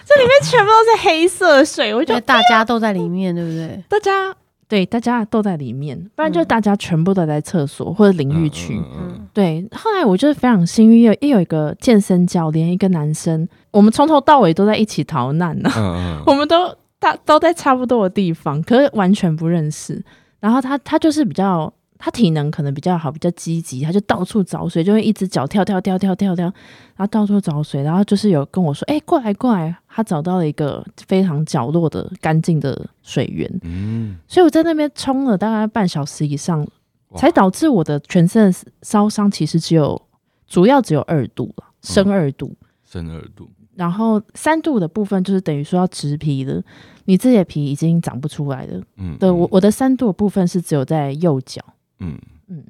[0.08, 3.84] 这里面全部都是黑色水，我觉得大家都在里面，对不对？
[3.90, 4.36] 大家。
[4.70, 8.76] 对，大家都在里面，不然就大家全部都在厕所或者淋浴区。
[8.78, 15.74] 嗯嗯、对，后来我就是非常幸运，有一有一个健身教练，一个男生，我们从头到尾都在一起逃难呢、啊。
[15.78, 20.04] 嗯嗯、 我们都大都在差不多的地方，可是完全不认识。
[20.42, 21.74] 然后他他就是比较。
[22.00, 26.46] 他体能可能比较好，比较积极，他就到处找水，就会一只脚跳跳跳跳跳跳，
[26.96, 36.66] 然后到处找水，然后就是有跟我说：“哎、欸，过来过来！”他找到了一个非常角落的干净的水源，嗯，所以我在那边冲了大概半小时以上，
[37.16, 40.00] 才导致我的全身烧伤其实只有
[40.46, 42.56] 主要只有二度了，深二度，
[42.86, 46.64] 深二度，然后三度的部分就是等于说要植皮的，
[47.06, 51.60] 你自己的皮已经长不出来了，嗯，对我我的三度的部分是只有在右脚。
[52.00, 52.64] 嗯嗯，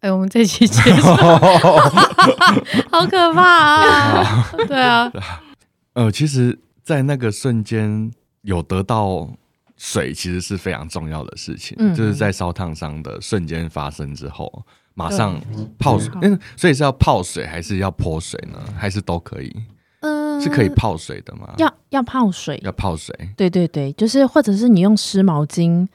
[0.00, 1.06] 哎、欸，我们这期结束，
[2.90, 4.50] 好可怕啊！
[4.66, 5.10] 对啊，
[5.94, 8.10] 呃，其实，在那个瞬间
[8.42, 9.28] 有得到
[9.76, 11.76] 水，其实是非常重要的事情。
[11.78, 15.40] 嗯，就是在烧烫伤的瞬间发生之后，马上
[15.78, 16.10] 泡水。
[16.22, 18.58] 嗯，所以是要泡水还是要泼水呢？
[18.76, 19.54] 还是都可以？
[20.00, 21.54] 嗯，是可以泡水的吗？
[21.58, 23.14] 要要泡水，要泡水。
[23.36, 25.86] 对对对，就是或者是你用湿毛巾。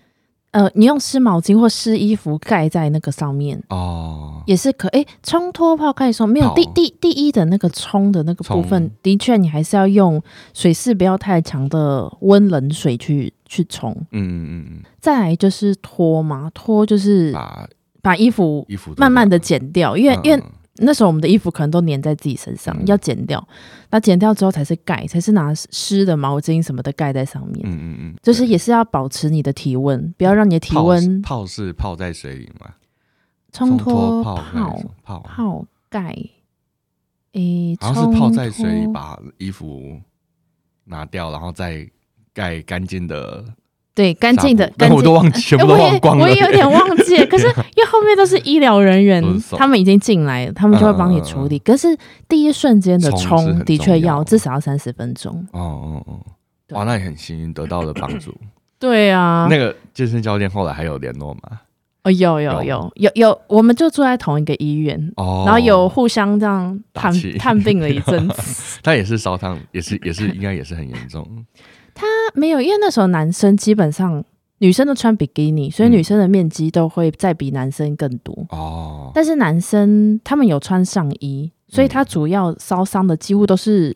[0.51, 5.05] 呃，你用湿毛巾或湿衣服盖在那个上面哦，也是可以。
[5.21, 10.21] 冲脱泡盖的时候，没有第第第一的那个冲的那个部分，的确你还是要用
[10.53, 13.91] 水势不要太强的温冷水去去冲。
[14.11, 14.83] 嗯嗯嗯。
[14.99, 17.67] 再来就是脱嘛，脱就是把
[18.01, 20.43] 把衣服衣服慢慢的剪掉，因为因为。
[20.81, 23.45] 那时候我们的衣服可能都粘在自己身上，嗯、要剪掉。
[23.89, 27.61] 那剪掉之后才是盖，才是拿湿的毛巾什么的盖在上面。
[27.63, 31.21] 嗯嗯嗯，就是也是要保持你的体温，不要让你的体温。
[31.21, 32.73] 泡是泡在水里吗？
[33.51, 34.35] 冲脱泡
[35.03, 36.15] 泡泡盖。
[37.33, 39.99] 诶，好像是泡在水里，把衣服
[40.85, 41.87] 拿掉，然后再
[42.33, 43.45] 盖干净的。
[43.95, 46.23] 对，干净的，但我都忘记，全部都忘光了。
[46.23, 49.21] 我也有点忘记， 可是因为后面都是医疗人员，
[49.57, 51.59] 他们已经进来了，他们就会帮你处理。
[51.59, 51.87] 可是
[52.27, 55.45] 第一瞬间的冲的确要至少要三十分钟。
[55.51, 56.19] 哦哦哦，
[56.69, 58.33] 哇，那也很幸运得到了帮助。
[58.79, 61.59] 对啊，那个健身教练后来还有联络吗？
[62.03, 68.79] 哦，有有有有有，我们就住在同一个医院，然后有互相这样探探病了一阵子。
[68.81, 71.27] 他也是烧烫，也是也是应该也是很严重。
[72.29, 74.23] 他没有，因为那时候男生基本上
[74.59, 79.11] 女生都穿比基尼，所以女生的面积都会再比男生更多哦。
[79.13, 83.95] 但是男生他们有穿上衣，所以他主要烧伤的几乎都是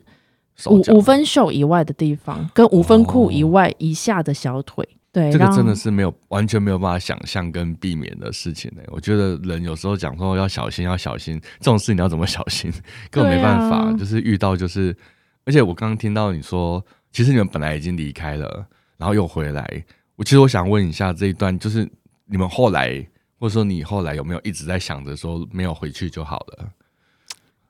[0.66, 4.84] 五五分袖以外的地方，跟五分裤以外以下的小腿。
[4.84, 8.82] 哦、对，这个真的是没有完全没有办法想象跟避免的事情呢。
[8.88, 12.72] 我觉得人有时候讲说要小心，要小心这种事情，你要怎么小心？
[13.12, 14.96] 根本没办法，啊、就是遇到就是，
[15.44, 18.66] 而且我刚刚听到你说，其实你们本来已经离开了，
[18.98, 19.84] 然后又回来。
[20.16, 21.88] 我其实我想问一下这一段，就是
[22.26, 22.90] 你们后来，
[23.38, 26.68] 或者说你后来有没有一直在想着说没有回去就好了？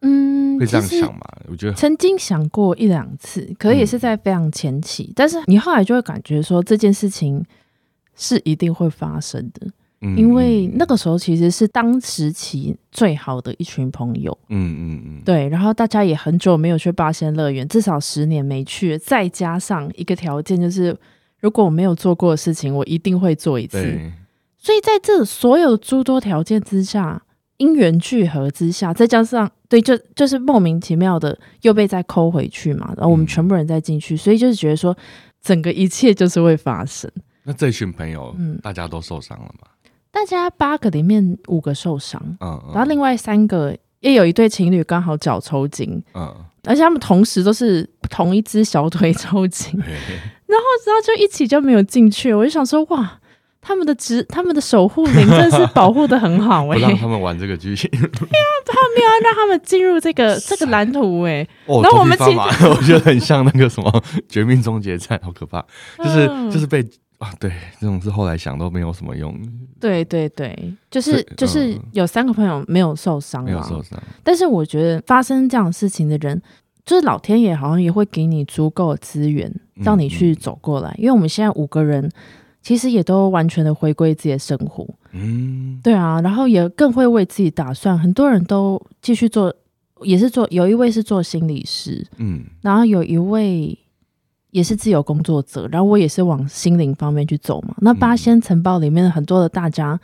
[0.01, 1.21] 嗯，会这样想吗？
[1.49, 5.05] 我觉得曾经想过一两次，可也是在非常前期。
[5.05, 7.45] 嗯、但是你后来就会感觉说这件事情
[8.15, 9.67] 是一定会发生的，
[10.05, 14.37] 嗯、因为那个时候其实是当时期最好的一群朋友。
[14.51, 15.49] 嗯嗯嗯，对。
[15.49, 20.97] 然后大家也很久没有去八仙乐园，至少十年没去，再加上一个条件就是。
[21.41, 23.79] 如果我没有做过的事情，我一定会做一次。
[24.57, 27.21] 所以在这所有诸多条件之下，
[27.59, 34.97] 因缘聚合之下，再加上对，就就是莫名其妙的又被再抠回去嘛，然后我们全部人再进去，嗯、所以就是觉得说，
[35.43, 37.11] 整个一切就是会发生。
[37.43, 39.55] 那这群朋友，嗯，大家都受伤了
[40.15, 40.21] 吗？
[40.21, 46.33] 大家八个里面五个受伤，然后另外三个也有一对情侣刚好脚抽筋，嗯，
[46.65, 49.73] 而且他们同时都是同一只小腿抽筋。
[50.47, 52.33] 然后，然后就一起就没有进去。
[52.33, 53.19] 我就想说，哇，
[53.61, 57.91] 他们的职，他们的守护灵真的是保护的很好哎、 欸，不让他们玩这个剧情。
[57.91, 61.49] 对啊，他没有让他们进入这个这个蓝图哎、欸。
[61.67, 63.91] 哦，然后我们其实我觉得很像那个什么
[64.29, 65.65] 《绝命终结战》，好可怕。
[65.99, 66.85] 就是、嗯、就是被
[67.25, 69.35] 啊，对，这种是后来想都没有什么用。
[69.81, 74.01] 对对对，就是就是有三个朋友没有受伤，没有受伤。
[74.23, 76.41] 但是我觉得发生这样的事情的人。
[76.87, 80.91] 就是老天爷好像也会给你足够的资源，让你去走过来。
[80.91, 82.11] 嗯嗯、因为我们现在五个人，
[82.61, 84.87] 其实也都完全的回归自己的生活。
[85.13, 87.99] 嗯，对啊，然后也更会为自己打算。
[87.99, 89.51] 很多人都继续做，
[90.03, 93.79] 也是做，有一位是做心理师，嗯，然后有一位
[94.55, 97.75] 也是自由工作者，然后我也是往心灵方面去走嘛。
[97.79, 100.01] 那八仙城堡里面的很多的大家。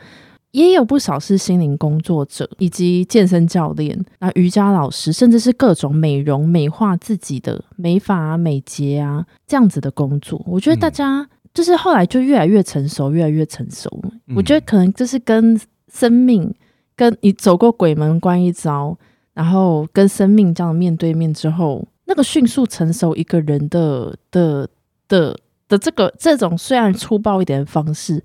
[0.52, 10.42] 也有不少是心灵工作者，以及健身教练、啊瑜伽老师，甚至是各种美容美化自己的美发啊、美睫啊这样子的工作。
[10.44, 13.88] 我觉得大家就是后来就越来越成熟，越来越成熟。
[14.26, 16.52] 嗯、我觉得可能就是跟生命，
[16.96, 18.98] 跟你走过鬼门关一遭，
[19.32, 24.68] 然后跟生命这样面对面之后，那个迅速成熟一个人的的
[25.08, 25.34] 的
[25.66, 28.22] 的这个这种虽然粗暴一点的方式。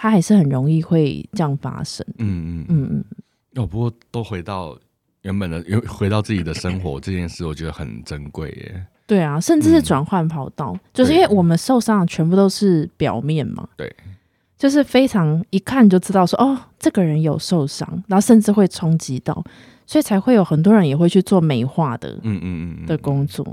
[0.00, 2.06] 他还是很容易会这样发生。
[2.18, 3.04] 嗯嗯嗯嗯。
[3.56, 4.78] 哦，不过都回到
[5.22, 8.86] 原本的，回到自己的生活这件事，我觉得很珍贵耶。
[9.08, 13.68] 对啊，甚至是转换跑道，嗯、就是因为我们受伤的全部都是表面嘛。
[13.76, 13.92] 对。
[14.56, 19.42] 就是非常一看就知道说，哦，这个人有受伤，然后甚至会冲击到，
[19.88, 23.44] 所以才会有很多人也会去做美化的，嗯嗯嗯的工作。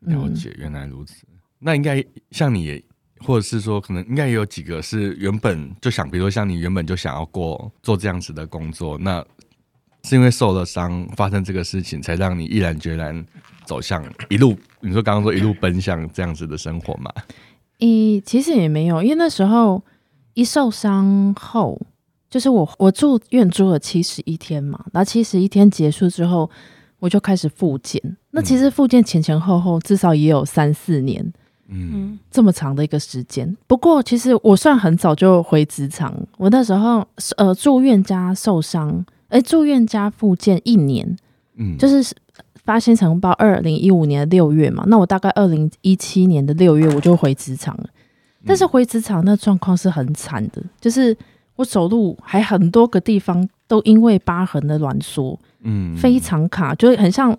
[0.00, 1.26] 了解，原来如此。
[1.58, 2.80] 那应该像你也。
[3.22, 9.22] 或者是说，可能应该也有几个是原本就想，比如说像你原本就想要过做这样子的工作，那
[10.04, 13.22] 是因为受了伤，发生这个事情，才让你毅然决然
[13.66, 14.56] 走向一路。
[14.80, 17.12] 你说刚刚说一路奔向这样子的生活嘛？
[17.80, 19.84] 诶，其实也没有，因为那时候
[20.32, 21.78] 一受伤后，
[22.30, 26.48] 就是我我住院住了七十一天嘛，然后七十一天结束之后，
[27.00, 28.00] 我就开始复健。
[28.30, 31.32] 那其实复健前前后后至少也有三四年。
[31.72, 33.56] 嗯，这么长的一个时间。
[33.68, 36.12] 不过，其实我算很早就回职场。
[36.36, 41.16] 我那时候呃住院加受伤，哎，住院加复健一年，
[41.56, 42.12] 嗯，就是
[42.64, 44.82] 八仙尘爆二零一五年的六月嘛。
[44.88, 47.88] 那我大概二零一七年的六月我就回职场了。
[48.44, 51.16] 但是回职场那状况是很惨的，就是
[51.60, 57.36] 我走路还很多个地方都因为疤痕的挛缩，嗯，非常卡，就是很像。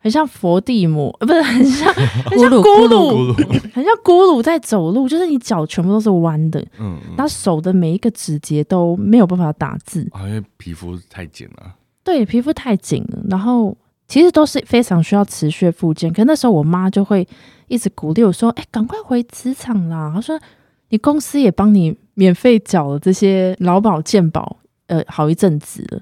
[0.00, 1.92] 很像佛地魔，呃，不是很像，
[2.30, 3.34] 很像咕噜，
[3.74, 11.74] 很像咕噜在走路，就是你脚全部都是弯的，嗯，嗯，然后手的每一个指节都没有办法打字，啊，因为皮肤太紧了。
[12.04, 13.76] 对，皮肤太紧了，然后
[14.06, 16.12] 其实都是非常需要持续复健。
[16.12, 17.26] 可那时候我妈就会
[17.66, 20.38] 一直鼓励我说：“哎，赶快回职场啦！”她说
[20.90, 24.56] ：“你公司也帮你免费缴了这些劳保健保，
[24.88, 26.00] 呃，好一阵子了。”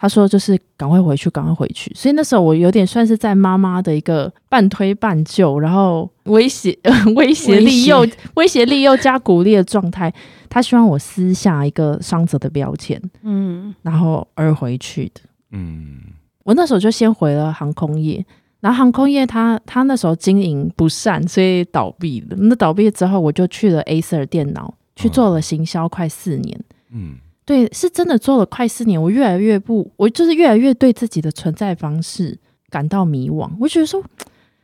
[0.00, 6.78] 他说：“就是赶快回去，赶快回去。”所以那时候我有点算是在妈妈的一个半推半就，然后威胁、
[7.16, 10.12] 威胁利诱、威胁利诱加鼓励的状态。
[10.48, 15.20] 他希望我撕下一个伤者的标签，嗯，然后而回去的。
[15.50, 16.00] 嗯，
[16.44, 18.24] 我那时候就先回了航空业，
[18.60, 22.36] 然后航空业他他那时候经营不善，所以倒闭了。
[22.38, 26.60] 那倒闭之后，我就去了 Acer 电脑去做了行销，快四年。
[26.90, 27.16] 嗯。
[27.44, 33.50] 对，是真的做了快四年，我越来越不，我就是越来越对自己的存在方式感到迷惘。
[33.58, 34.04] 我觉得说，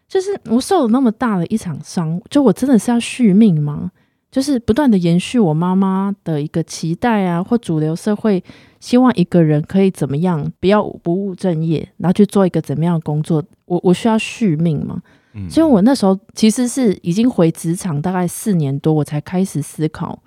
[0.07, 3.91] 就是我受了那么大的一场伤，就我真的是要续命吗？
[4.31, 8.45] 就是不断的延续我妈妈的一个期待啊，或主流社会
[8.81, 13.43] 希望一个人可以怎么样，不要不务正业，然后去做一个怎么样的工作？
[13.65, 15.01] 我我需要续命吗？
[15.35, 20.23] 嗯，所以我那时候其实是已经回职场大概四年多，我才开始思考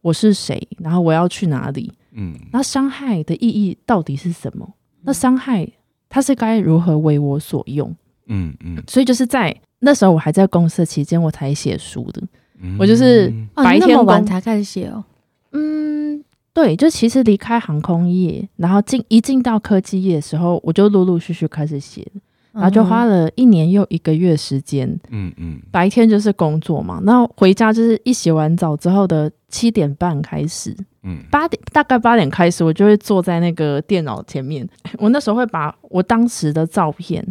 [0.00, 1.92] 我是谁，然后我要去哪里。
[2.12, 4.66] 嗯，那伤害的意义到底是什么？
[5.02, 5.68] 那伤害
[6.08, 7.94] 它是该如何为我所用？
[8.28, 12.22] 嗯嗯，所以就是在那时候我还在公司的期间，我才写书的。
[12.58, 15.04] 嗯、我就是白天、哦、晚才开始写哦。
[15.52, 22.06] 嗯，对，就其实离开航空业，然后进一进到科技业的时候，我就陆陆续续开始写。
[22.56, 34.66] 然后就花了一年又一个月时间，嗯嗯，白天就是工作嘛，然后回家就是一洗完澡之后的七点半开始，嗯，八点大概八点开始，我就会坐在那个电脑前面，
[34.96, 37.22] 我那时候会把我当时的照片、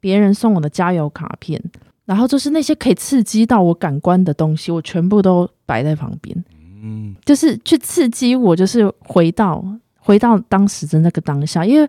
[0.00, 1.58] 别人送我的加油卡片，
[2.04, 6.44] 然后就是那些可以刺激到我感官的东西，我全部都摆在旁边，
[6.82, 9.64] 嗯，就是去刺激我，就是回到
[9.96, 11.88] 回到当时的那个当下，因为。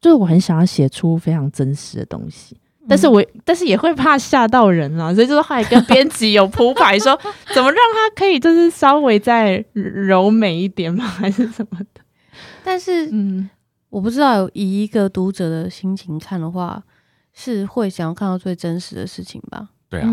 [0.00, 2.56] 就是我很想要写出非常真实的东西，
[2.88, 7.18] 但是我但是也会怕吓到人啊，所以就是后来跟编辑有铺排说，
[7.54, 12.00] 怎么让他可以就是稍微再柔美一点嘛， 还是什么的。
[12.64, 13.48] 但是嗯，
[13.90, 16.82] 我不知道以一个读者的心情看的话，
[17.32, 19.68] 是会想要看到最真实的事情吧？
[19.90, 20.08] 对啊，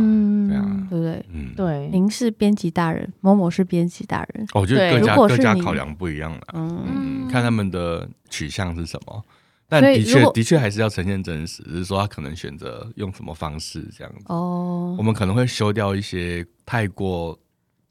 [0.48, 1.26] 对啊，对不对？
[1.34, 1.90] 嗯，对。
[1.92, 9.22] 您是编辑大人，某某是编辑大人，我觉得各家各家考量不一样了，嗯，看他们的取向是什么。
[9.68, 14.26] 但的确，的确还是要呈现真实，只是说他可能选择用什么方式这样子。
[14.28, 17.38] 哦，我们可能会修掉一些太过。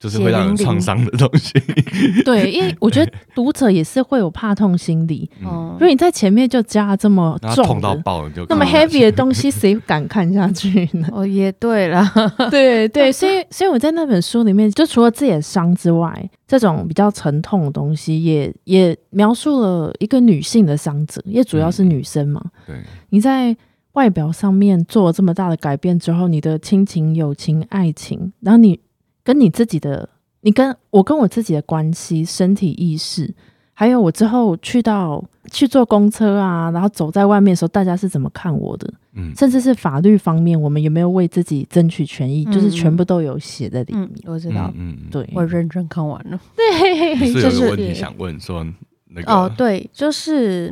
[0.05, 1.55] 就是会让人创伤的东西。
[2.27, 5.31] 对，因为我觉得读者也是会有怕痛心理。
[5.43, 11.09] 哦，如果你在前面就加这么重，痛到爆就那么 heavy 的东西， 谁敢看下去呢？
[11.11, 12.07] 哦，也对了，
[12.51, 22.45] 对对，所以所以我在那本书里面，就除了自己的伤之外，这种比较沉痛的东西也，也也描述了一个女性的伤者，因为主要是女生嘛。
[22.67, 22.77] 对，
[23.09, 23.57] 你在
[23.93, 28.79] 外表上面做了这么大的改变之后，你的亲情、友情、爱情，然后你。
[29.25, 30.07] 跟你自己的，
[30.43, 33.35] 你跟我跟我自己的关系、身体意识，
[33.73, 38.93] 还有我之后去到去坐公车啊，然后走在外面的时候，大家是怎么看我的？
[39.15, 42.45] 嗯，甚至是法律方面，我们有没有为自己争取权益？
[42.47, 44.03] 嗯、就是全部都有写在里面。
[44.03, 46.39] 嗯、我知道，嗯，对，我认真看完了。
[46.55, 48.63] 对，是有个问题想问，说
[49.09, 50.67] 那个哦，对，就是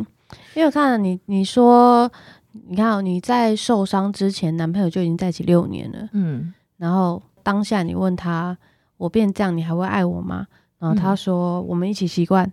[0.55, 2.11] 因为我看了你你说，
[2.69, 7.23] 你看、哦、你在受伤之前，男朋友就已经在一起六年了，嗯，然后。
[7.43, 8.57] 当下你问他，
[8.97, 10.47] 我变这样，你还会爱我吗？
[10.79, 12.51] 然后他说，我们一起习惯。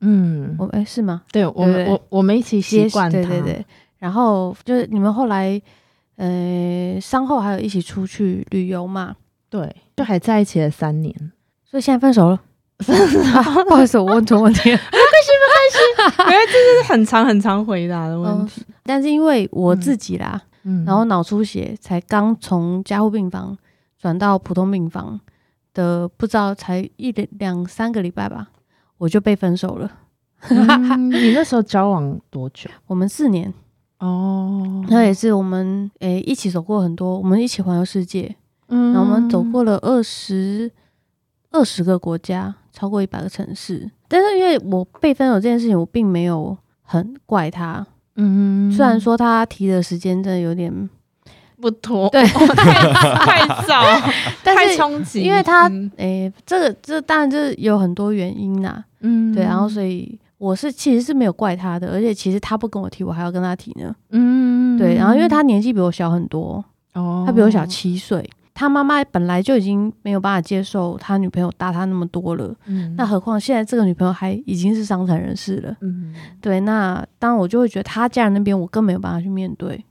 [0.00, 1.22] 嗯，我哎是吗？
[1.30, 3.10] 对，我们我我们一起习惯。
[3.10, 3.64] 对对对。
[3.98, 5.60] 然后就是你们后来，
[6.16, 9.14] 呃，伤后还有一起出去旅游嘛？
[9.48, 11.14] 对，就还在一起了三年，
[11.64, 12.40] 所以现在分手了。
[12.82, 14.76] 不好意思，我问错问题了。
[14.90, 18.60] 没关系，没关系，因为这是很长很长回答的问题。
[18.82, 23.56] 但是因为我自己啦，嗯，然后脑出血才刚从加护病房。
[24.02, 25.20] 转到普通病房
[25.72, 28.50] 的不知道才一两两三个礼拜吧，
[28.98, 29.88] 我就被分手了。
[30.50, 32.68] 嗯、你那时候交往多久？
[32.88, 33.54] 我们四年
[34.00, 38.34] 哦，那也是我们诶、欸、一起走过很多，我们一起环游世界，
[38.66, 40.68] 嗯，然后我们走过了二十
[41.52, 43.88] 二十个国家，超过一百个城市。
[44.08, 47.86] 但是因为我被分手这件事情，我并没有很怪他，
[48.16, 50.90] 嗯，虽然说他提的时间真的有点。
[51.62, 52.74] 不拖，对，太
[53.46, 53.84] 太早，
[54.42, 55.90] 太冲击，因为他，诶、嗯。
[55.98, 79.82] 欸，这个这当然就是有很多原因呐，嗯，对，然后所以我是其实是没有怪他的，而且其实他不跟我提，我还要跟他提呢，嗯，对，然后因为他年纪比我小很多，哦，他比我小七岁，他妈妈本来就已经没有办法接受他女朋友大他那么多了，嗯，那何况现在这个女朋友还已经是伤残人士了，嗯，对，那当然我就会觉得他家人那边我更没有办法去面对。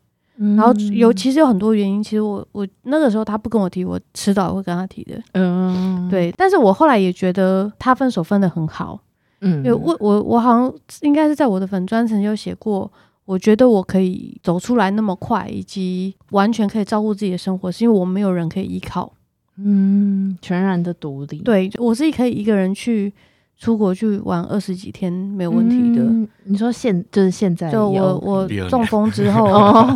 [0.58, 5.22] 然后有其实有很多原因，其实我我那个时候他不跟我提，我迟早会跟他提的。
[5.34, 6.34] 嗯，对。
[6.36, 9.00] 但是我后来也觉得他分手分的很好。
[9.42, 12.92] 嗯，因为我我我好像应该是在我的粉专曾经有写过，
[13.26, 19.14] 我觉得我可以走出来那么快，以及完全可以照顾自己的生活，是因为我没有人可以依靠。
[19.58, 21.38] 嗯，全然的独立。
[21.40, 23.14] 对，我是可以一个人去。
[23.62, 26.04] 出国去玩二十几天没有问题的。
[26.46, 29.46] 你说现就是现在，就我我中风之后，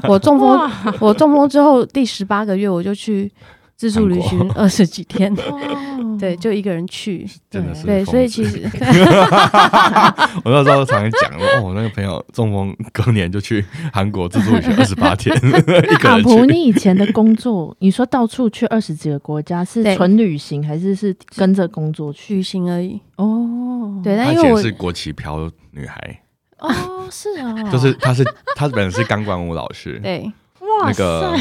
[0.07, 3.32] 我中风我中风之后第十八个月我就去
[3.78, 8.61] 自助旅行二十几天，哦、 对，就一个人去，真的是对，所以其实
[10.43, 16.23] 我那时候常常讲，哦，我那个朋友中风，隔年就去韩国自助旅行 二十八天，一个人去。
[16.23, 22.36] 普，你以前的工作，你说到处去二十几个国家，是纯旅行还是是跟着工作去？
[22.36, 22.99] 旅行而已？
[23.17, 26.21] 哦，对，但因为我是国旗飘女孩。
[26.59, 26.69] 哦，
[27.11, 28.23] 是啊，就是她是
[28.55, 30.32] 他本人是钢管舞老师，对，哇，
[30.84, 31.36] 那个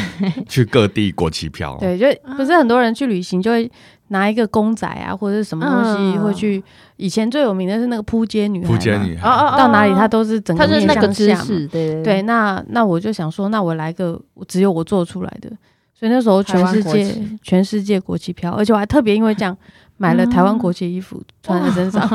[0.48, 2.06] 去各地国旗飘，对，就
[2.36, 3.70] 不是很多人去旅行就会
[4.08, 6.62] 拿一个公仔啊或者是什么东西会去。
[6.96, 9.24] 以前最有名的是那个扑街女孩，扑街女孩，
[9.58, 12.22] 到哪里她都是整个面向下，对对。
[12.22, 15.50] 那那我就想说，那我来个只有我做出来的，
[15.92, 19.56] 所以那时候全世界全世界国旗飘，而且我还特别因为这样
[19.96, 22.08] 买了台湾国旗衣服穿在身上。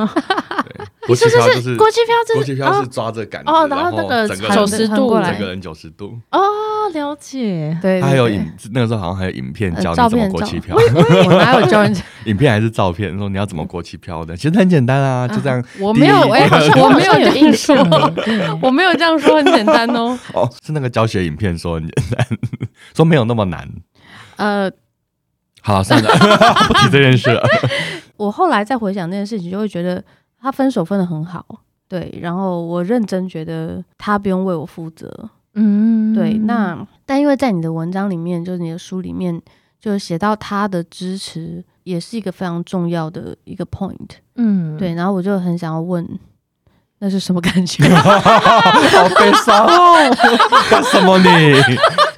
[1.07, 6.39] 国旗飘就是国旗飘，国旗飘是抓着杆哦，然后那个九十度，整个人九十度哦，
[6.93, 7.75] 了解。
[7.81, 10.75] 对，还有影，那个时候好像还有影片教你怎么国旗飘。
[10.75, 11.95] 我哪有 教人？
[12.25, 13.17] 影片还是照片？
[13.17, 14.37] 说你要怎么国旗飘的？
[14.37, 15.63] 其实很简单啊，就这样。
[15.79, 17.75] 我没有，哎，我没有有印象，
[18.61, 20.17] 我没有这样说，很简单哦。
[20.33, 22.27] 哦，是那个教学影片说很简单，
[22.95, 23.67] 说没有那么难。
[24.35, 24.69] 呃，
[25.61, 26.09] 好，算了，
[26.67, 27.41] 不提这件事了。
[28.17, 30.03] 我后来再回想这件事情，就会觉得。
[30.41, 31.45] 他分手分的很好，
[31.89, 36.35] 对，然后我认真觉得他不用为我负责，嗯，对。
[36.45, 39.41] 那但因为在你的文章里面，就是你的书里面，
[39.81, 44.93] 就写到他的支持也是一个非常重要的一个 point，嗯，对。
[44.93, 46.07] 然后我就很想要问，
[46.99, 47.83] 那是什么感觉？
[47.93, 50.15] 好悲伤哦！
[50.69, 51.25] 干什么你？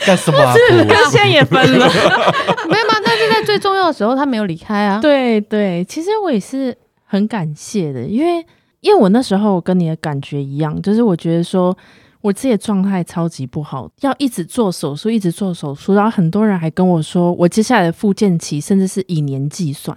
[0.05, 0.37] 干什么？
[0.87, 1.87] 跟现在也分了？
[2.69, 2.95] 没有吗？
[3.03, 4.99] 但是在最重要的时候，他没有离开啊。
[4.99, 6.77] 对对，其实我也是。
[7.13, 8.37] 很感谢的，因为
[8.79, 11.77] 因为我那时候跟你的感觉一样，就是我觉得说
[12.21, 19.93] 我自己的状态超级不好，要一直做手术，一直做手术，然后很多人还跟我说，我接下来的复健期甚至是以年计算，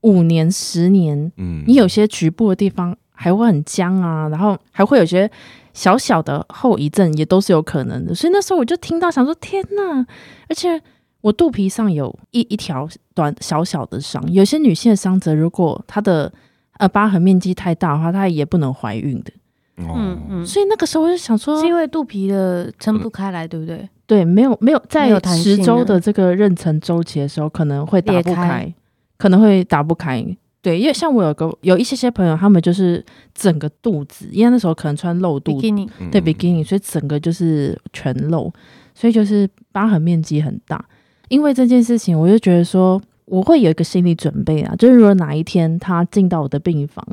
[0.00, 5.30] 五年、十年，嗯，你有些局部的地方还会很僵啊，然后还会有些
[5.72, 8.14] 小小的后遗症，也都是有可能的。
[8.14, 10.06] 所以那时候我就听到想说，天哪！
[10.48, 10.80] 而且。
[11.20, 16.32] 我肚皮上有一一条短小小的伤，有些女性的伤者，如果她的
[16.78, 19.32] 呃疤痕面积太大的话，她也不能怀孕的。
[19.78, 23.88] 嗯嗯，所以那个时候我就想说，是因为肚皮的撑不开来，对不对？
[24.06, 28.72] 对，没有没有在十周的这个妊娠周期的时候，可能会打不开，
[29.18, 30.24] 可能会打不开。
[30.60, 33.04] 对，因为像我有个有一些些朋友，他们就是
[33.34, 35.60] 整个肚子，因为那时候可能穿露肚，
[36.10, 38.52] 对比基尼，所以整个就是全露，
[38.94, 40.84] 所以就是疤痕面积很大。
[41.28, 47.06] 因为这件事情，我就觉得说，我会有一个心理准备啊，就是如果哪一天他进到我的病房，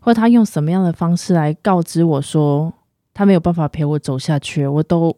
[0.00, 2.72] 或者他用什么样的方式来告知我说
[3.12, 5.14] 他没有办法陪我走下去，我都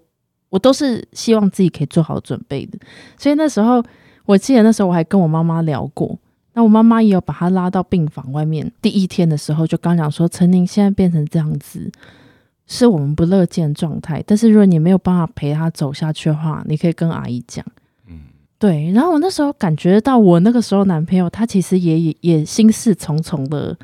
[0.48, 2.78] 我都是希望自己可以做好准备的。
[3.18, 3.82] 所以那时候，
[4.24, 6.16] 我记得那时候我还跟我妈妈聊过，
[6.56, 8.72] 那我妈妈也有把他拉到病房外面。
[8.80, 11.92] 第一天的时候，就刚讲说，陈宁现在变成这样子，
[12.66, 14.24] 是我们不乐见状态。
[14.26, 17.62] 但是如果你没有办法陪他走下去的话，你可以跟阿姨讲。
[18.08, 18.20] 嗯
[18.58, 23.76] 对，然后我那时候感觉到，我那个时候男朋友他其实也也也心事重重的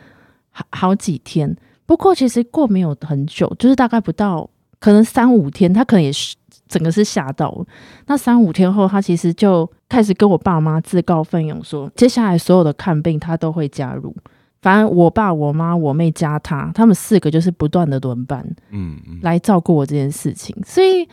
[0.50, 1.54] 好好几天。
[1.84, 4.48] 不过其实过没有很久，就是大概不到
[4.80, 6.34] 可能三五天，他可能也是
[6.72, 7.64] 整个是吓到。
[8.06, 14.14] 那三五天后，他其实就开始跟我爸妈自告奋勇说，接下来所有的看病他都会加入。
[14.60, 20.56] 反正我爸、我妈、我妹加他，他们四个就是不断的轮班，嗯，来照顾我这件事情。
[20.64, 21.06] 所以，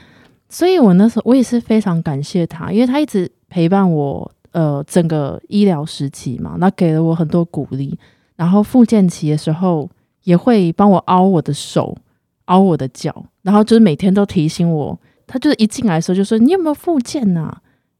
[0.47, 3.29] 所以我那时候我也是非常感谢他，因为他一直。
[3.51, 7.97] 陪伴我呃整个医疗时期嘛，那给了我很多鼓励。
[8.35, 9.89] 然后复健期的时候，
[10.23, 11.97] 也会帮我凹我的手、
[12.45, 14.95] 凹我的脚，然后就是每天都提醒我。
[15.31, 17.55] 他就是一进来的时候就说：“你有没有附件呐？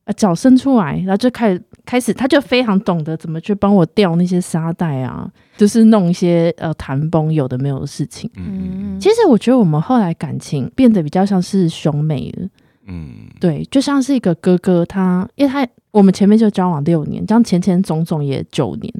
[0.05, 8.27] 啊，脚伸出来。”然后就开始开始，他就非常懂得怎么去帮我吊那些沙袋啊，就是弄一些呃弹崩有的没有的事情。
[8.35, 12.47] 嗯，其实我觉得我们后来感情变得比较像是兄妹了。
[12.87, 18.91] 嗯，对，就像是一个哥哥，他因为他我们前面就交往六年，这样前前总总也九年，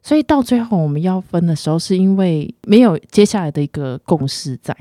[0.00, 4.72] 所以到最后我们要分的时候，是因为没有接下来的一个共识在，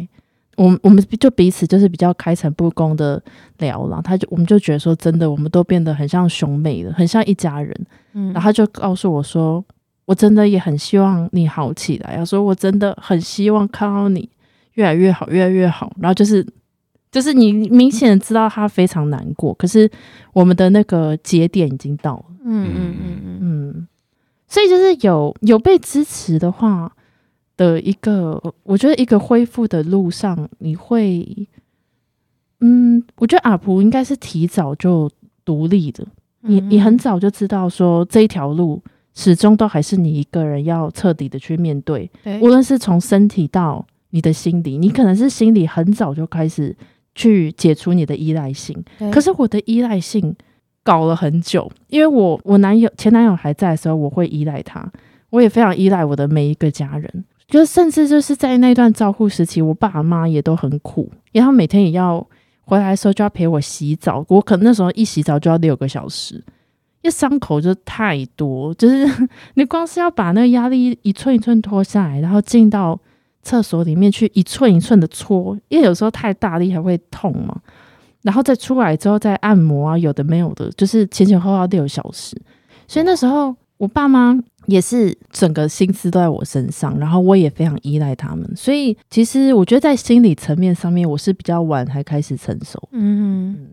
[0.55, 3.21] 我们我们就彼此就是比较开诚布公的
[3.59, 7.75] 聊了，他就我们就觉得说真的，我们都变得很像兄妹了，很像一家人，
[8.13, 9.63] 嗯，然后他就告诉我说，
[10.05, 14.29] 我真的也很希望你好起来，他说我真的很希望看到你
[14.73, 16.45] 越来越好，越来越好，然后就是。
[17.11, 19.89] 就是你明显知道他非常难过，可是
[20.33, 23.39] 我们的那个节点已经到了，嗯嗯嗯嗯。
[23.39, 23.87] 嗯，
[24.49, 26.91] 所以就是有有被支持的话
[27.57, 31.47] 的一个，我觉得一个恢复的路上，你会，
[32.59, 35.09] 嗯，我觉得阿普应该是提早就
[35.43, 36.05] 独立的，
[36.41, 38.81] 你你很早就知道说这一条路
[39.13, 46.75] 始终都还是你一个人要彻底的去面对，对，无论是从身体到你的心理，你可能是心里很早就开始
[47.13, 50.35] 去解除你的依赖性，可是我的依赖性
[50.83, 54.91] 搞了很久，因为我我男友前男友还在的时候，我会依赖他，
[55.29, 62.25] 我也非常依赖我的每一个家人，就甚至就是在那段照顾时期，我爸妈也都很苦，然后每天也要。
[62.67, 69.07] 回来的时候就要陪我洗澡，我可能那时候一洗澡就要六个小时，因为伤口就太多，就是
[69.53, 72.99] 你光是要把那个压力一寸一寸脱下来，然后进到
[73.43, 77.55] 厕所里面去一寸一寸的搓，因为有时候太大力还会痛嘛，
[78.23, 82.35] 然后再出来之后再按摩啊，有的没有的，就是前前后后要六小时，
[82.87, 84.39] 所以那时候我爸妈。
[84.67, 92.81] 也是整个心思都在我身上，然后我也非常依赖他们，所以其实我觉得在心理层面上面，我是比较晚才开始成熟。
[92.91, 93.67] 嗯，嗯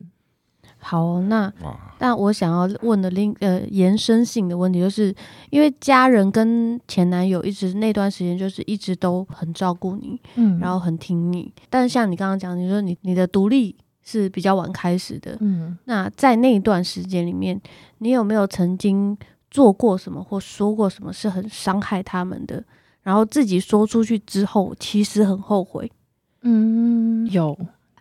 [0.77, 1.51] 好，那
[1.99, 5.15] 那我想要问的另呃延伸性的问题，就是
[5.49, 17.59] 因为家人跟前男友一直那段时间就是一直都很照顾你，嗯，然后很听你，但是像你刚刚讲，你说你你的独立是比较晚开始的，嗯，那在那一段时间里面，
[17.97, 19.17] 你有没有曾经？
[19.53, 22.65] 做过什么或说过什么是很伤害他们的，
[23.03, 25.93] 然后自己说出去之后，其实很后悔。
[26.41, 27.55] 嗯，有，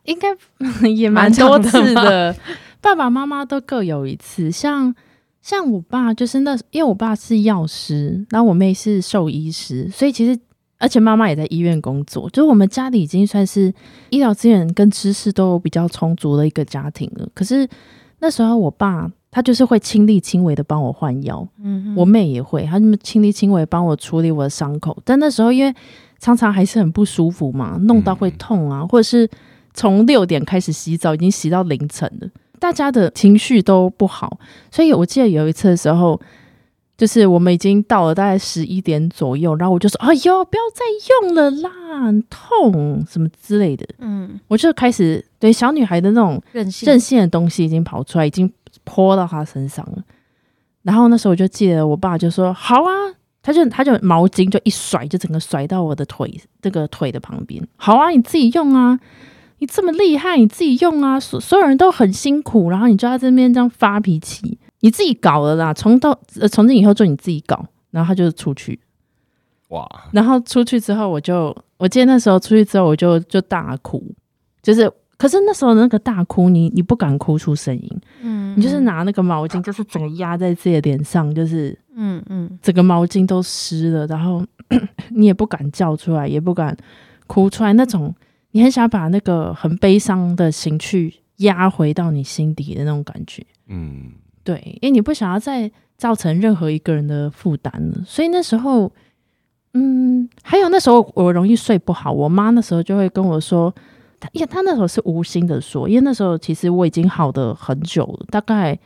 [0.06, 0.30] 应该
[0.88, 2.34] 也 蛮多次的。
[2.80, 4.50] 爸爸妈妈都各有一次。
[4.50, 4.96] 像
[5.42, 10.40] 像我爸，就是那，因为我爸是药师，然后我妹是兽医师，所以其实
[10.78, 13.74] 而且妈妈也在医院工作，就是我们家里已经算是
[14.10, 17.28] 医疗资源跟知识都比较充足的一个家庭了。
[17.34, 17.68] 可是
[18.20, 19.12] 那时候我爸。
[19.32, 24.98] 他就是会亲力亲为的帮我换药，嗯哼，我妹也会，他们亲力亲为帮我处理我的伤口。
[25.06, 25.74] 但那时候因为
[26.20, 29.30] 常常还是很不舒服嘛，弄到会痛啊，嗯、或者是
[29.74, 32.28] 从六点开始洗澡，已经洗到凌晨了，
[32.60, 34.38] 大家的情绪都不好。
[34.70, 36.20] 所以我记得有一次的时候，
[36.98, 40.84] 就是我们已经到了大概十一点左右，然后我就说：“哎呦，不要再
[41.24, 48.52] 用了啦，很痛什么之类的。”嗯，我就开始对小女孩的那种任性任性的东西已经跑出来，已经。
[48.84, 50.04] 泼到他身上了，
[50.84, 52.92] 然后那时候我就记得我爸就说：“好啊。”
[53.44, 57.68] 他就他就毛巾就一甩，就整个甩到我的腿这个腿的旁边。
[57.76, 59.00] 好啊，你自己用啊，
[59.58, 61.20] 你这么厉害，你自己用啊。
[61.20, 65.74] 所所有人都很辛苦，然后你就在这边这样发脾气，你自己搞的啦。
[65.74, 67.66] 从到呃从今以后就你自己搞。
[67.90, 68.80] 然后他就出去，
[69.70, 69.86] 哇！
[70.12, 74.02] 然后出去之后，我就我记得那时候出去之后，我就就大哭，
[74.62, 74.92] 就是。
[75.22, 84.44] 可是那时候那个大哭，你你不敢哭出声音，嗯，你就是拿那个毛巾，就是整个压在自己的脸上，就是嗯嗯，整个毛巾都湿了，然后
[85.14, 86.76] 你也不敢叫出来，也不敢
[87.28, 88.12] 哭出来，那种
[88.50, 94.14] 你很想把那个很悲伤的情绪压回到你心底的那种感觉，嗯，
[94.44, 98.92] 对，因为你不想要再造成任何一个人的负担了，所以那时候，
[99.76, 103.72] 嗯，还有那时候我容易睡不好，我妈那时候就会跟我说。
[104.22, 108.78] 他因为他那时候是无心的说，因为那时候其实我已经好的很久了，大概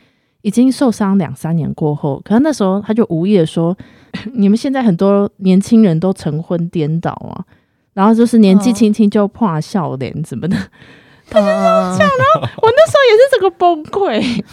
[0.42, 3.78] 已经受伤两三年过后，可是那时候他就无意的说
[4.34, 7.44] ：“你们现在很多年轻人都成婚颠倒啊，
[7.94, 10.56] 然后就是年纪轻轻就破笑脸什么的。
[11.28, 14.44] ”他就这样讲，然后我那时候也是整个崩溃，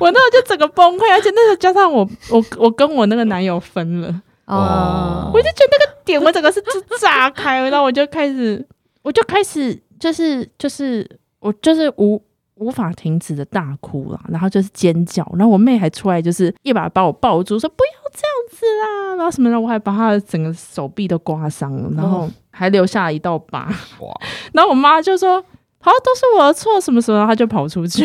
[0.00, 4.08] 我那时候就整个崩溃，而且那时候加上我我我跟我那个男友分了
[4.46, 6.60] 哦，我就觉得那个点我整个是
[7.00, 8.66] 炸开，然后我就开始
[9.02, 9.80] 我就开始。
[10.02, 12.20] 就是就是我就是无
[12.56, 23.68] 无法停止的大哭了，然后就是尖叫，然后我妹还出来，就是一把把我抱住，说不要这样子啦，然后什么的，我还把她的整个手臂都刮伤了，然后还留下了一道疤。
[24.02, 24.12] 哇！
[24.52, 25.40] 然后我妈就说
[25.78, 28.04] ：“好，都是我的错，什么什么。”她就跑出去。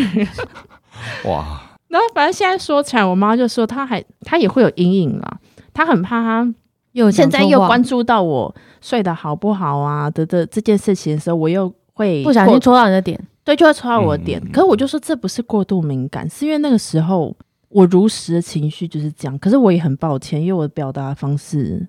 [1.26, 1.64] 哇！
[1.88, 5.40] 然后反正现在说起来，我妈就说她还她也会有阴影啦，
[5.74, 6.54] 她很怕她
[6.92, 11.74] 又现在又关注到我睡得好不好啊的的这件事情的时候，我又。
[11.98, 14.40] 会不小心戳到你的点，对，就会戳到我的点。
[14.46, 17.36] 嗯、可是我就说这不是过度敏感，是因为那个时候
[17.70, 19.40] 我如实的情绪就是这样。
[19.40, 21.88] 可是我也很抱歉，因为我的表达方式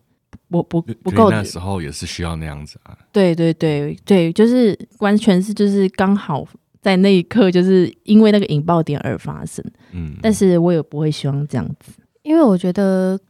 [0.48, 1.30] 我不不不够。
[1.30, 2.96] 那时候也是需要那样子啊。
[3.12, 6.42] 对对对对，就是完全是就是刚好
[6.80, 9.62] 在那一刻，就是因为那个引爆点而发生。
[9.92, 11.92] 嗯，但是我也不会希望这样子，
[12.22, 13.20] 因为我觉得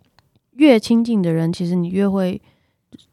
[0.52, 2.40] 越亲近的人，其实你越会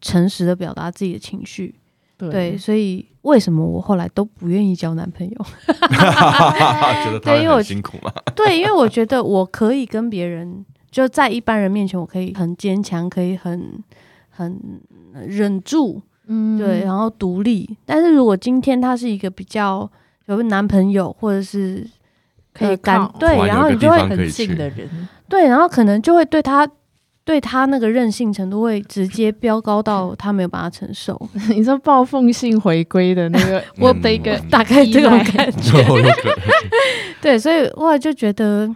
[0.01, 1.73] 诚实的表达自己的情绪。
[2.17, 5.35] 对，对，所以为什么我后来都不愿意交男朋友？
[5.67, 8.11] 觉得他很辛苦吗？
[8.35, 13.83] 对，因为我觉得我可以跟别人就在一般人面前，我可以很坚强，可以很
[14.29, 14.59] 很
[15.27, 17.77] 忍住，嗯，对，然后独立。
[17.85, 19.89] 但是如果今天他是一个比较
[20.27, 21.85] 有个男朋友，或者是
[22.53, 24.89] 可以感对，然后你就会很近的人，
[25.27, 26.67] 对，然后可能就会对他
[27.25, 31.19] 对他那个任性程度会直接飙高到他没有办法承受。
[31.49, 35.83] 你说暴风性回归的那个，我的一个大概这种感 觉。
[37.19, 38.67] 对，所以后来就觉得，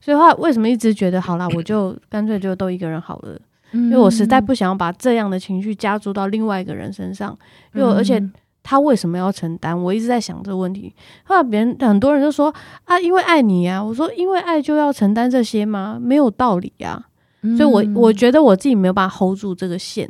[0.00, 3.38] 所以后来为什么一直觉得好啦，我就干脆就都一个人好了，
[3.72, 7.38] 因为我实在不想要把这样的情绪加注到另外一个人身上，
[7.74, 8.20] 因为而且。
[8.64, 9.76] 他为什么要承担？
[9.76, 10.94] 我一直在想这个问题。
[11.24, 13.82] 后来别人很多人就说啊，因为爱你啊。
[13.82, 15.98] 我说，因为爱就要承担这些吗？
[16.00, 17.08] 没有道理啊。
[17.42, 20.08] 嗯、所以我我觉得我自己没有办法 hold 住这个线，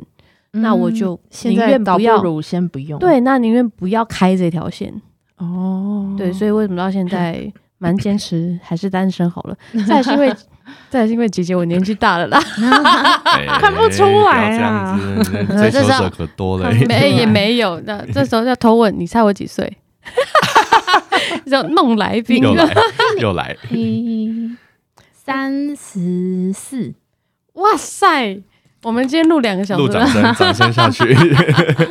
[0.53, 2.99] 嗯、那我就宁愿不要，不如先不用。
[2.99, 4.93] 对，那宁愿不要开这条线。
[5.37, 9.57] 哦，对，所以为什么到现在蛮坚持还是单身好了？
[9.87, 10.33] 再是因为。
[10.89, 12.39] 再是因为姐姐我年纪大了啦，
[13.59, 14.97] 看不出来啊。
[15.59, 17.77] 追求者可多了，没也没有。
[17.81, 19.77] 那这时候要偷问，你猜我几岁？
[21.47, 22.73] 要弄来宾，又来
[23.19, 23.57] 又来。
[25.11, 26.93] 三十四，
[27.53, 28.41] 哇塞！
[28.83, 31.15] 我们今天录两个小时，了掌声，掌声下去。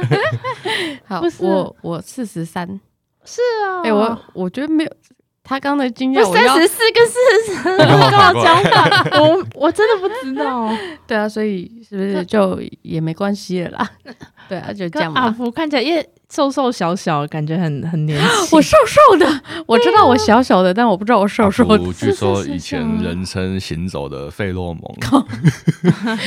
[1.06, 2.68] 好，我我四十三，
[3.24, 3.82] 是啊。
[3.84, 4.90] 哎，我我觉得没有。
[5.52, 7.12] 他刚的经验，三十四跟四
[7.52, 8.10] 十三，跟我
[8.42, 10.70] 讲法，我 我真的不知道。
[11.06, 13.90] 对啊，所以是不是就也没关系了啦？
[14.48, 15.12] 对啊，就这样。
[15.12, 18.28] 阿福看起来也瘦瘦小小，感觉很很年轻。
[18.56, 21.78] 我瘦瘦的，我知道我小小的，但我不知道我瘦瘦的。
[21.92, 24.82] 据说以前人称行走的费洛蒙，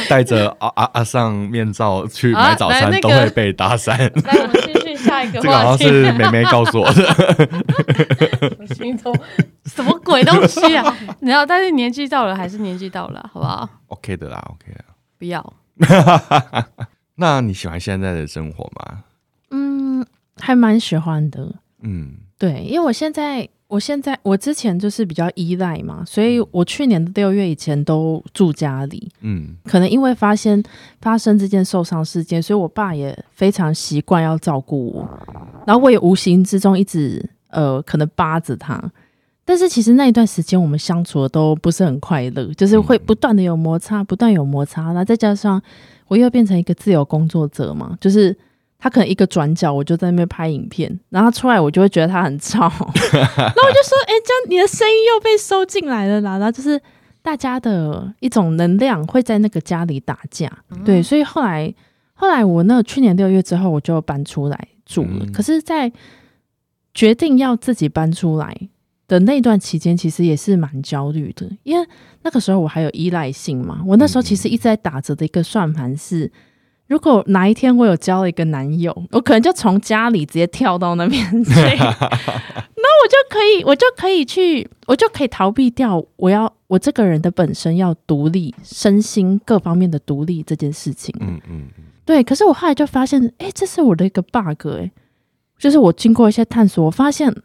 [0.07, 3.97] 戴着阿阿阿上面罩去买早餐都会被搭讪。
[3.97, 4.11] 来，
[4.41, 4.74] 我们继续
[5.06, 5.41] 下一个话题。
[5.41, 7.06] 这个好像是妹妹告诉我的。
[8.60, 9.16] 我心中
[9.66, 10.97] 什么鬼东西啊？
[11.22, 14.84] 你知道，但是年纪到了，还是年纪到了，好不好？OK 的啦，OK 的。
[15.18, 15.53] 不要。
[17.16, 19.03] 那你喜欢现在的生活吗？
[19.51, 20.06] 嗯，
[20.38, 21.56] 还蛮喜欢的。
[21.82, 29.11] 嗯，对，因为我现在，我现在，我之前就是比较依赖嘛，所以我去年的六月以前都住家里。
[29.22, 30.61] 嗯，可能因为发现
[31.01, 35.09] 发生这件受伤事件，所以我爸也非常习惯要照顾我，
[35.66, 38.80] 然后我也无形之中一直呃，可能扒着他。
[39.43, 44.91] 但是其实那一段时间我们相处的都不是很快乐，就是会不断的有摩擦，不断有摩擦。
[44.93, 45.61] 那再加上
[46.07, 48.36] 我又变成一个自由工作者嘛，就是
[48.78, 56.80] 他可能一个转角，我就在那边拍影片，然后他出来我就会觉得他很吵， 然后我就说：“哎、欸，这样你的声音又被收进来了啦。”然后就是
[57.21, 60.51] 大家的一种能量会在那个家里打架。
[60.69, 61.73] 嗯、对，所以后来
[62.13, 65.19] 后来我那去年六月之后我就搬出来住了。
[65.21, 65.91] 嗯、可是，在
[66.93, 68.55] 决定要自己搬出来
[69.07, 71.88] 的那段期间，其实也是蛮焦虑的，因为
[72.21, 73.82] 那个时候我还有依赖性嘛。
[73.86, 76.32] 我那时候其实一直在打着的一个算盘是，
[76.88, 91.16] 如果哪一天我有交了一个男友，我可能就从家里直接跳到那边去，那我就可以，我就可以去，我就可以逃避掉我要我这个人的本身要独立，身心各方面的独立这件事情。
[91.20, 91.64] 嗯嗯，
[92.06, 92.24] 对。
[92.24, 94.92] 可是我后来就发现，哎，这是我的一个 bug，哎，
[95.58, 97.36] 就是我经过一些探索，我发现。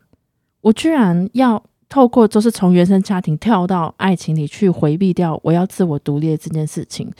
[0.62, 7.10] 我居然要透过就是从原生家庭跳到爱情里去回避掉我要自我独立的这件事情，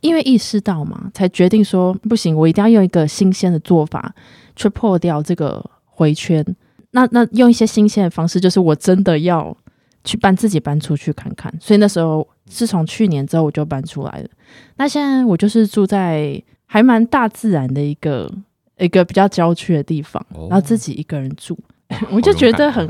[0.00, 4.14] 因为意识到嘛，才决定说不行，我一定要用一个新鲜的做法
[4.54, 6.44] 去破掉这个回圈。
[6.90, 9.56] 那那用一些新鲜的方式，就是我真的要
[10.04, 11.52] 去搬自己搬出去看看。
[11.60, 14.28] 所以那时候自从去年之后我就搬出来了。
[14.76, 18.32] 那现在我就是住在还蛮大自然的一个
[18.78, 21.58] 一个比较郊区的地方，然后自己一个人住。
[22.10, 22.84] 我就觉得很，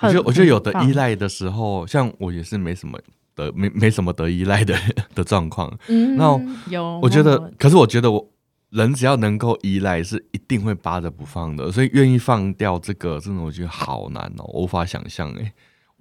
[0.00, 2.98] 我觉得我觉得有的依赖的时候，像我也是没什么
[3.34, 4.74] 的，没没什么得依赖的
[5.14, 5.72] 的状况。
[5.88, 8.28] 嗯，那有，我觉得，可是我觉得我
[8.70, 11.70] 人只要能够依赖，是一定会扒着不放的。
[11.70, 15.52] 所以愿意放掉这个，真的我觉得好难哦，我无法想象哎。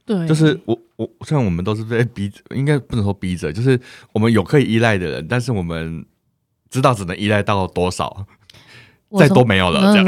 [0.05, 3.79] 对， 就是我我虽然我们都是被逼，应该不能说逼着，就是
[4.13, 6.05] 我们有可以依赖的人，但是我们
[6.69, 8.25] 知道只能依赖到多少。
[9.19, 10.07] 再多没有了，这样。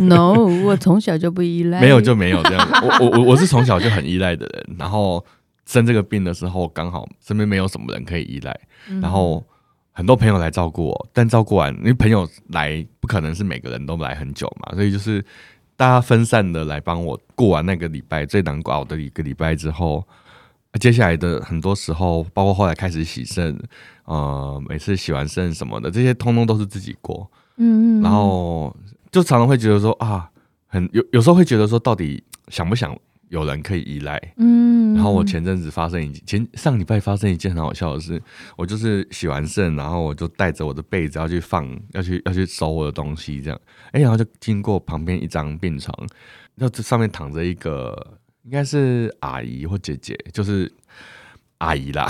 [0.00, 0.32] No，
[0.64, 2.66] 我从小就不依赖，没有就没有这样。
[2.82, 5.22] 我我我我是从小就很依赖的人，然后
[5.66, 8.58] 生这个病的时候，刚好身边没有什么人可以依赖，
[9.00, 9.44] 然后
[9.92, 15.24] 很多朋友来照顾我，但照顾完，因为朋友来不可能是每个人都来很久嘛，所以就是
[15.76, 20.06] 大家分散的来帮我过完那个礼拜最难熬的一个礼拜之后，
[20.80, 23.56] 接下来的很多时候，包括后来开始洗肾，
[24.04, 27.30] 呃，每次洗完肾什么的，这些通通都是自己过。
[27.56, 28.76] 嗯，然后
[29.12, 30.28] 就常常会觉得说啊，
[30.66, 32.96] 很有有时候会觉得说，到底想不想
[33.34, 34.20] 有人可以依赖？
[34.36, 38.22] 嗯，然后我前阵子发生一前上礼拜发生一件很好笑的事，
[38.56, 43.60] 我就是洗完肾，然后我就带着我的被子要去放，要去要去收我的东西，这样，
[43.90, 45.92] 哎，然后就经过旁边一张病床，
[46.54, 50.72] 那这上面躺着一个应该是阿姨或姐姐，就是
[51.58, 52.06] 阿姨啦。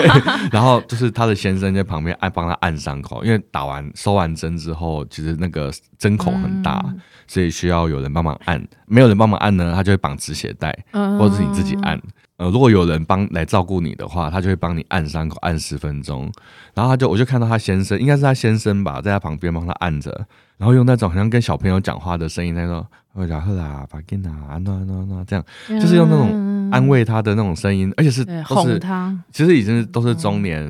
[0.52, 8.62] 然后就是她的先生在旁边按帮她按伤口，因为打完收完针之后，其实那个针孔很大，嗯、所以需要有人帮忙按。
[8.86, 12.00] 没有人帮忙按呢，他就会绑止血带，嗯、或者是你自己按。
[12.38, 16.30] 呃，如果有人帮来照顾你的话，他就会帮你按伤口，按十分钟。
[16.72, 20.26] 然后他就，我就看到他先生，应该是他先生吧，在他旁边帮他按着，
[20.56, 22.86] 然后用那种好像跟小朋友讲话的声音在说
[23.18, 30.64] ：“我讲好啦，把给拿，安诺安诺安诺。”这样，就是用那种安慰他的那种声音，而且是都是他，其实已经都是中年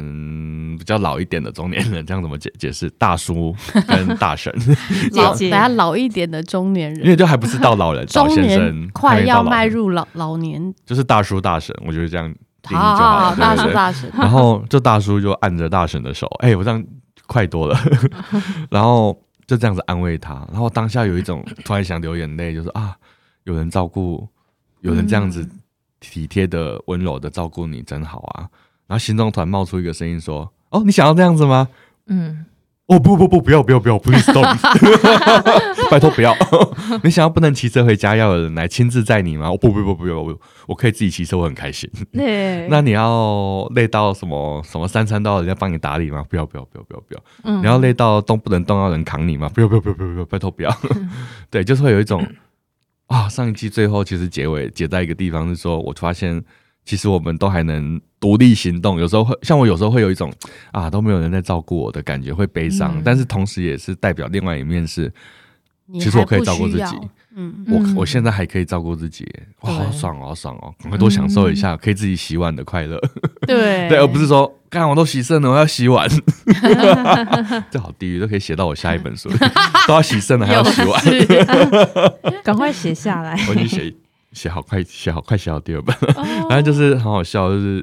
[0.78, 2.88] 比较老一点的中年人，这样怎么解解释？
[2.99, 3.55] 大叔
[3.86, 4.53] 跟大婶，
[5.12, 12.34] 老等下老一点的中年人，因为就还不是到老人，中年快要迈入老老年，就是大叔大婶，我觉得这样。
[12.64, 16.84] 好，大叔大婶，然后这大叔就按着大婶的手，哎、欸，我这样
[17.26, 17.78] 快多了，
[18.68, 19.18] 然后
[19.49, 22.96] 就这样子安慰他，然后当下有一种 突然想流眼泪，就是啊，
[23.44, 24.28] 有人照顾，
[24.82, 25.49] 有人这样子
[25.99, 28.49] 体贴的、温柔的照顾你，真好啊。
[28.86, 31.68] 然后心中突然冒出一个声音说：“哦，你想要这样子吗？”
[32.07, 32.44] 嗯。
[32.89, 34.57] 哦不不不不要不要不要，please stop，
[35.91, 36.34] 拜托不要！
[37.05, 39.51] 你想要不能骑车回家，要有人来亲自载你吗？
[39.53, 40.34] 哦不不不不要，我
[40.66, 41.91] 我可以自己骑车，我很开心。
[42.14, 46.24] 对， 那你要累到什么什么三餐都要人家帮你打理吗？
[46.30, 47.20] 不要不要不要不要不要！
[47.45, 49.51] 嗯、你要累到动不能动要人扛你吗？
[49.55, 50.74] 不要不要不要不要不要，拜托不要！
[51.51, 52.26] 对，就是会有一种
[53.09, 56.43] 啊，上一季最后其实结尾结在一个地方是说，我发现。
[56.84, 60.33] 其实我们都还能独立行动，有时候会像我，有时候会有一种
[60.73, 62.93] 啊都没有人在照顾我的感觉，会悲伤。
[62.97, 65.12] 嗯、但是同时也是代表另外一面是，
[65.95, 66.97] 其实我可以照顾自己。
[67.37, 69.25] 嗯，我我现在还可以照顾自己，
[69.61, 73.01] 哇，好爽哦，好爽哦，赶快多享受一下可以自己洗碗的快乐。
[73.47, 73.87] 对。
[73.89, 76.09] 对，而不是说，干我都洗肾了，我要洗碗，
[77.71, 79.31] 这好地狱，都可以写到我下一本书，
[79.87, 81.01] 都要洗肾了还要洗碗，
[82.43, 83.95] 赶快写下来，我已经写。
[84.33, 85.97] 写好快，写好快，写好第二本，
[86.51, 87.83] 反正就是很好笑，就是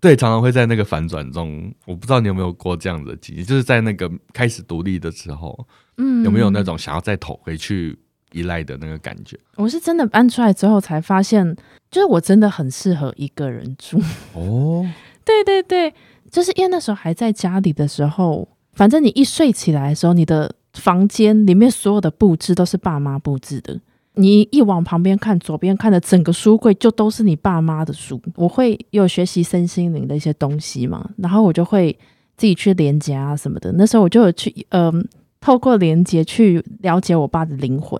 [0.00, 7.98] 对，常常会在那个反转中，我不知道你有没有过这样的经历，就是在那个开始独立的时候，嗯，有没有那种想要再投回去
[8.32, 9.36] 依赖的那个感觉？
[9.56, 11.56] 我是真的搬出来之后才发现，
[11.90, 14.00] 就是我真的很适合一个人住。
[14.34, 14.86] 哦，
[15.24, 15.92] 对对对，
[16.30, 23.80] 就是因为那时候还在家里的时候，反正你一睡起来的时候，你的房间里面所有的布置都是爸妈布置的。
[24.20, 28.20] 你一往旁边看，左边看的整个书柜就都是你爸妈的书。
[28.34, 31.96] 我会有学习身心灵的一些东西嘛，然后我就会
[32.36, 33.70] 自己去连接啊什么的。
[33.72, 35.04] 那时候我就有去，嗯、呃，
[35.40, 37.96] 透过连接去了解我爸的灵魂，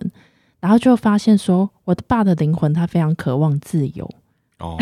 [0.59, 4.09] 然后就发现说，我的爸的灵魂他非常渴望自由。
[4.59, 4.77] 哦，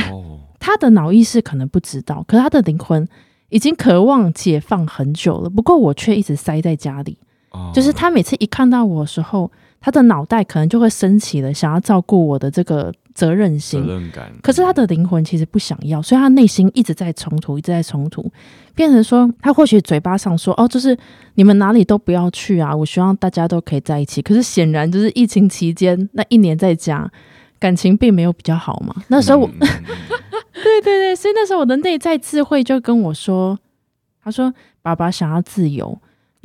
[0.60, 3.08] 他的脑意识可能不知道，可是他的灵魂
[3.50, 5.50] 已经渴望解放很久了。
[5.52, 7.16] 不过我却一直塞在家里，
[7.52, 9.52] 哦、就是他每次一看到我的时候。
[9.80, 14.32] 他的脑袋可能就会升起了想要照顾我的这个责任心，责任感。
[14.42, 18.30] 可是他的灵魂其实不想要，所以他内心一直在冲突，一直在冲突，
[18.76, 20.98] 变成说他或许嘴巴上说哦，就是
[21.36, 24.22] 你们哪里都不要去啊，我希望大家都可以在一起。
[24.22, 27.10] 可是显然就是疫情期间那一年在家，
[27.60, 28.94] 感情并没有比较好嘛。
[29.08, 29.48] 那时候我，
[30.54, 33.58] 对对对，所以那时候我的内在智慧就跟我说，
[34.24, 35.98] 他说爸爸想要自由。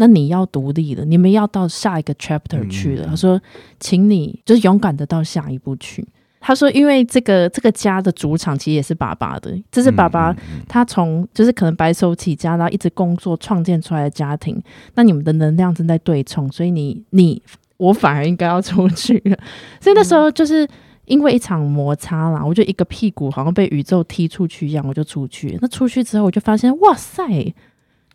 [0.02, 3.06] 那你要独立了，你们要到下一个 chapter 去了。
[3.06, 3.40] 嗯、他说，
[3.78, 6.04] 请你就是勇敢的到下一步去。
[6.40, 10.34] 他说，因为这个这个家的主场其实也是爸爸的，这是爸爸
[10.66, 14.60] 他从就是可能白手起家，然后一直工作创建出来的家庭。
[14.96, 17.40] 那你们的能量正在对冲，所以你你
[17.76, 19.38] 我反而应该要出去了。
[19.80, 20.66] 所以那时候就是
[21.04, 25.56] 因为一场摩擦啦，我就一个屁股好像被宇宙踢出去一样，我就出去。
[25.62, 27.54] 那出去之后，我就发现，哇塞！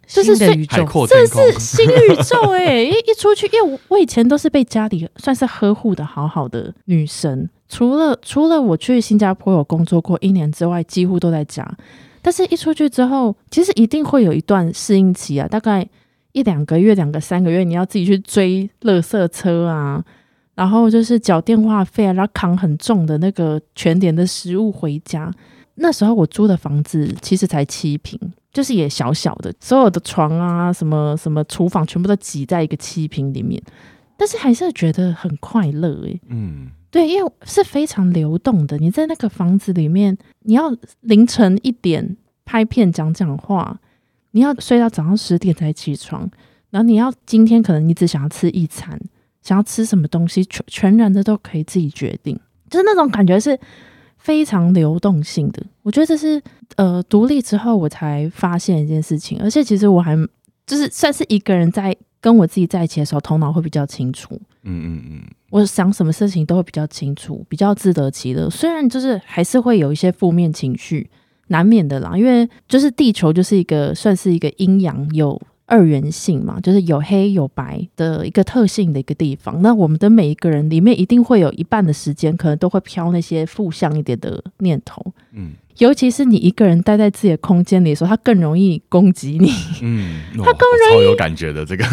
[0.08, 2.86] 这是新的宇宙，这是新宇宙哎、 欸！
[2.86, 11.70] 一一出去，因为我我以前都是被家里算是呵护的好好的女生，除了除了我去新加坡有工作过一年之外，几乎都在家。
[12.22, 15.88] 但是一出去之后，其实一定会有一段适应期啊，大概
[16.32, 20.04] 一两个月、两个三个月，你要自己去追垃圾车啊，
[20.56, 25.32] 然后就是缴电话费啊，然后扛很重的那个全年的食物回家。
[25.76, 28.20] 那时候我租的房子其实才七坪。
[28.58, 33.62] 就是也小小的，所有的床啊，什么什么厨房，全部都挤在一个七坪里面，
[34.18, 36.22] 但是还是觉得很快乐诶、欸。
[36.30, 38.76] 嗯，对，因为是非常流动的。
[38.80, 43.80] 你在那个房子里面，你要凌晨一点拍片讲讲话，
[44.32, 46.28] 你要睡到早上十点才起床，
[46.72, 49.00] 然后你要今天可能你只想要吃一餐，
[49.44, 52.36] 想要吃什么东西，全全然的都可以自己决定，
[52.72, 53.60] 就是那种感觉是。
[54.28, 56.42] 非常流动性的，我觉得这是
[56.76, 60.18] 呃独立之后我才发现一件事情，而且其实我还
[60.66, 64.38] 就是算是一个人在跟我自己在一起的时候，头脑会比较清楚。
[64.64, 68.50] 嗯嗯嗯，我想什么事情都会比较清楚，比较自得其乐。
[68.50, 71.10] 虽然就是还是会有一些负面情绪，
[71.48, 72.18] 难免的啦。
[72.18, 79.62] 因为就是地球就是一个算是一个阴阳有二元性嘛，就是有黑有白的一个特性的一个地方。
[79.62, 85.06] 那我们的每一个人里面，一定会有一半的时间，可能都会飘那些负向一点的念头。
[85.34, 85.52] 嗯。
[85.80, 89.52] 尤其是你一个人待在自己的空间里的时候，他更容易攻击你。
[89.82, 91.86] 嗯，他更容易超有感觉的这个，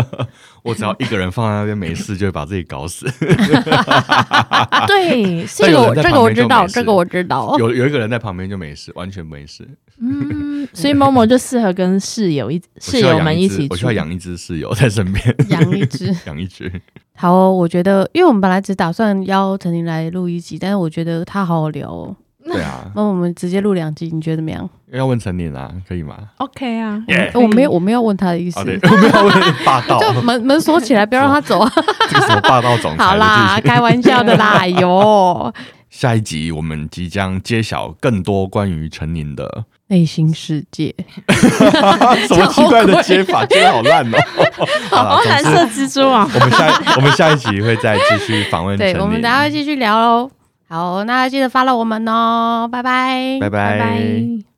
[0.62, 3.06] 我只要一个人放在那边没事，就会把自己搞死。
[4.86, 7.56] 对，这个我这个我知道，这个我知道。
[7.58, 9.68] 有有一个人在旁边就没事，完全没事。
[10.00, 16.70] 嗯，所以 Momo 就适合跟室友一室友们一起我需要养一只室友在身边，养一只，养一只。
[17.16, 22.16] 好哦，我觉得，因为我们本来只打算邀陈琳来录一集，但是我觉得他好好聊哦。
[22.54, 24.68] 对啊，那我们直接录两集，你觉得怎么样？
[24.92, 27.02] 要问陈琳啊，可以吗？OK 啊
[27.34, 28.72] 我没有，我没有问他的意思， 我没
[29.08, 31.72] 有问霸道，就门门锁起来，不要让他走啊！
[32.08, 33.04] 这个什么霸道总裁？
[33.04, 35.52] 好啦，开玩笑的啦，哟。
[35.90, 40.94] 下一集我们即将揭晓更多关于陈琳的内心世界。
[42.28, 43.44] 什么奇怪的接法？
[43.46, 44.18] 接的好烂哦！
[44.90, 46.28] 好蓝色蜘蛛网。
[46.32, 50.30] 我们下我们下一集会再继续访问对，我们等下会继续聊喽。
[50.68, 53.78] 好，那记得 follow 我们哦，拜拜，拜拜。
[53.78, 54.57] 拜拜。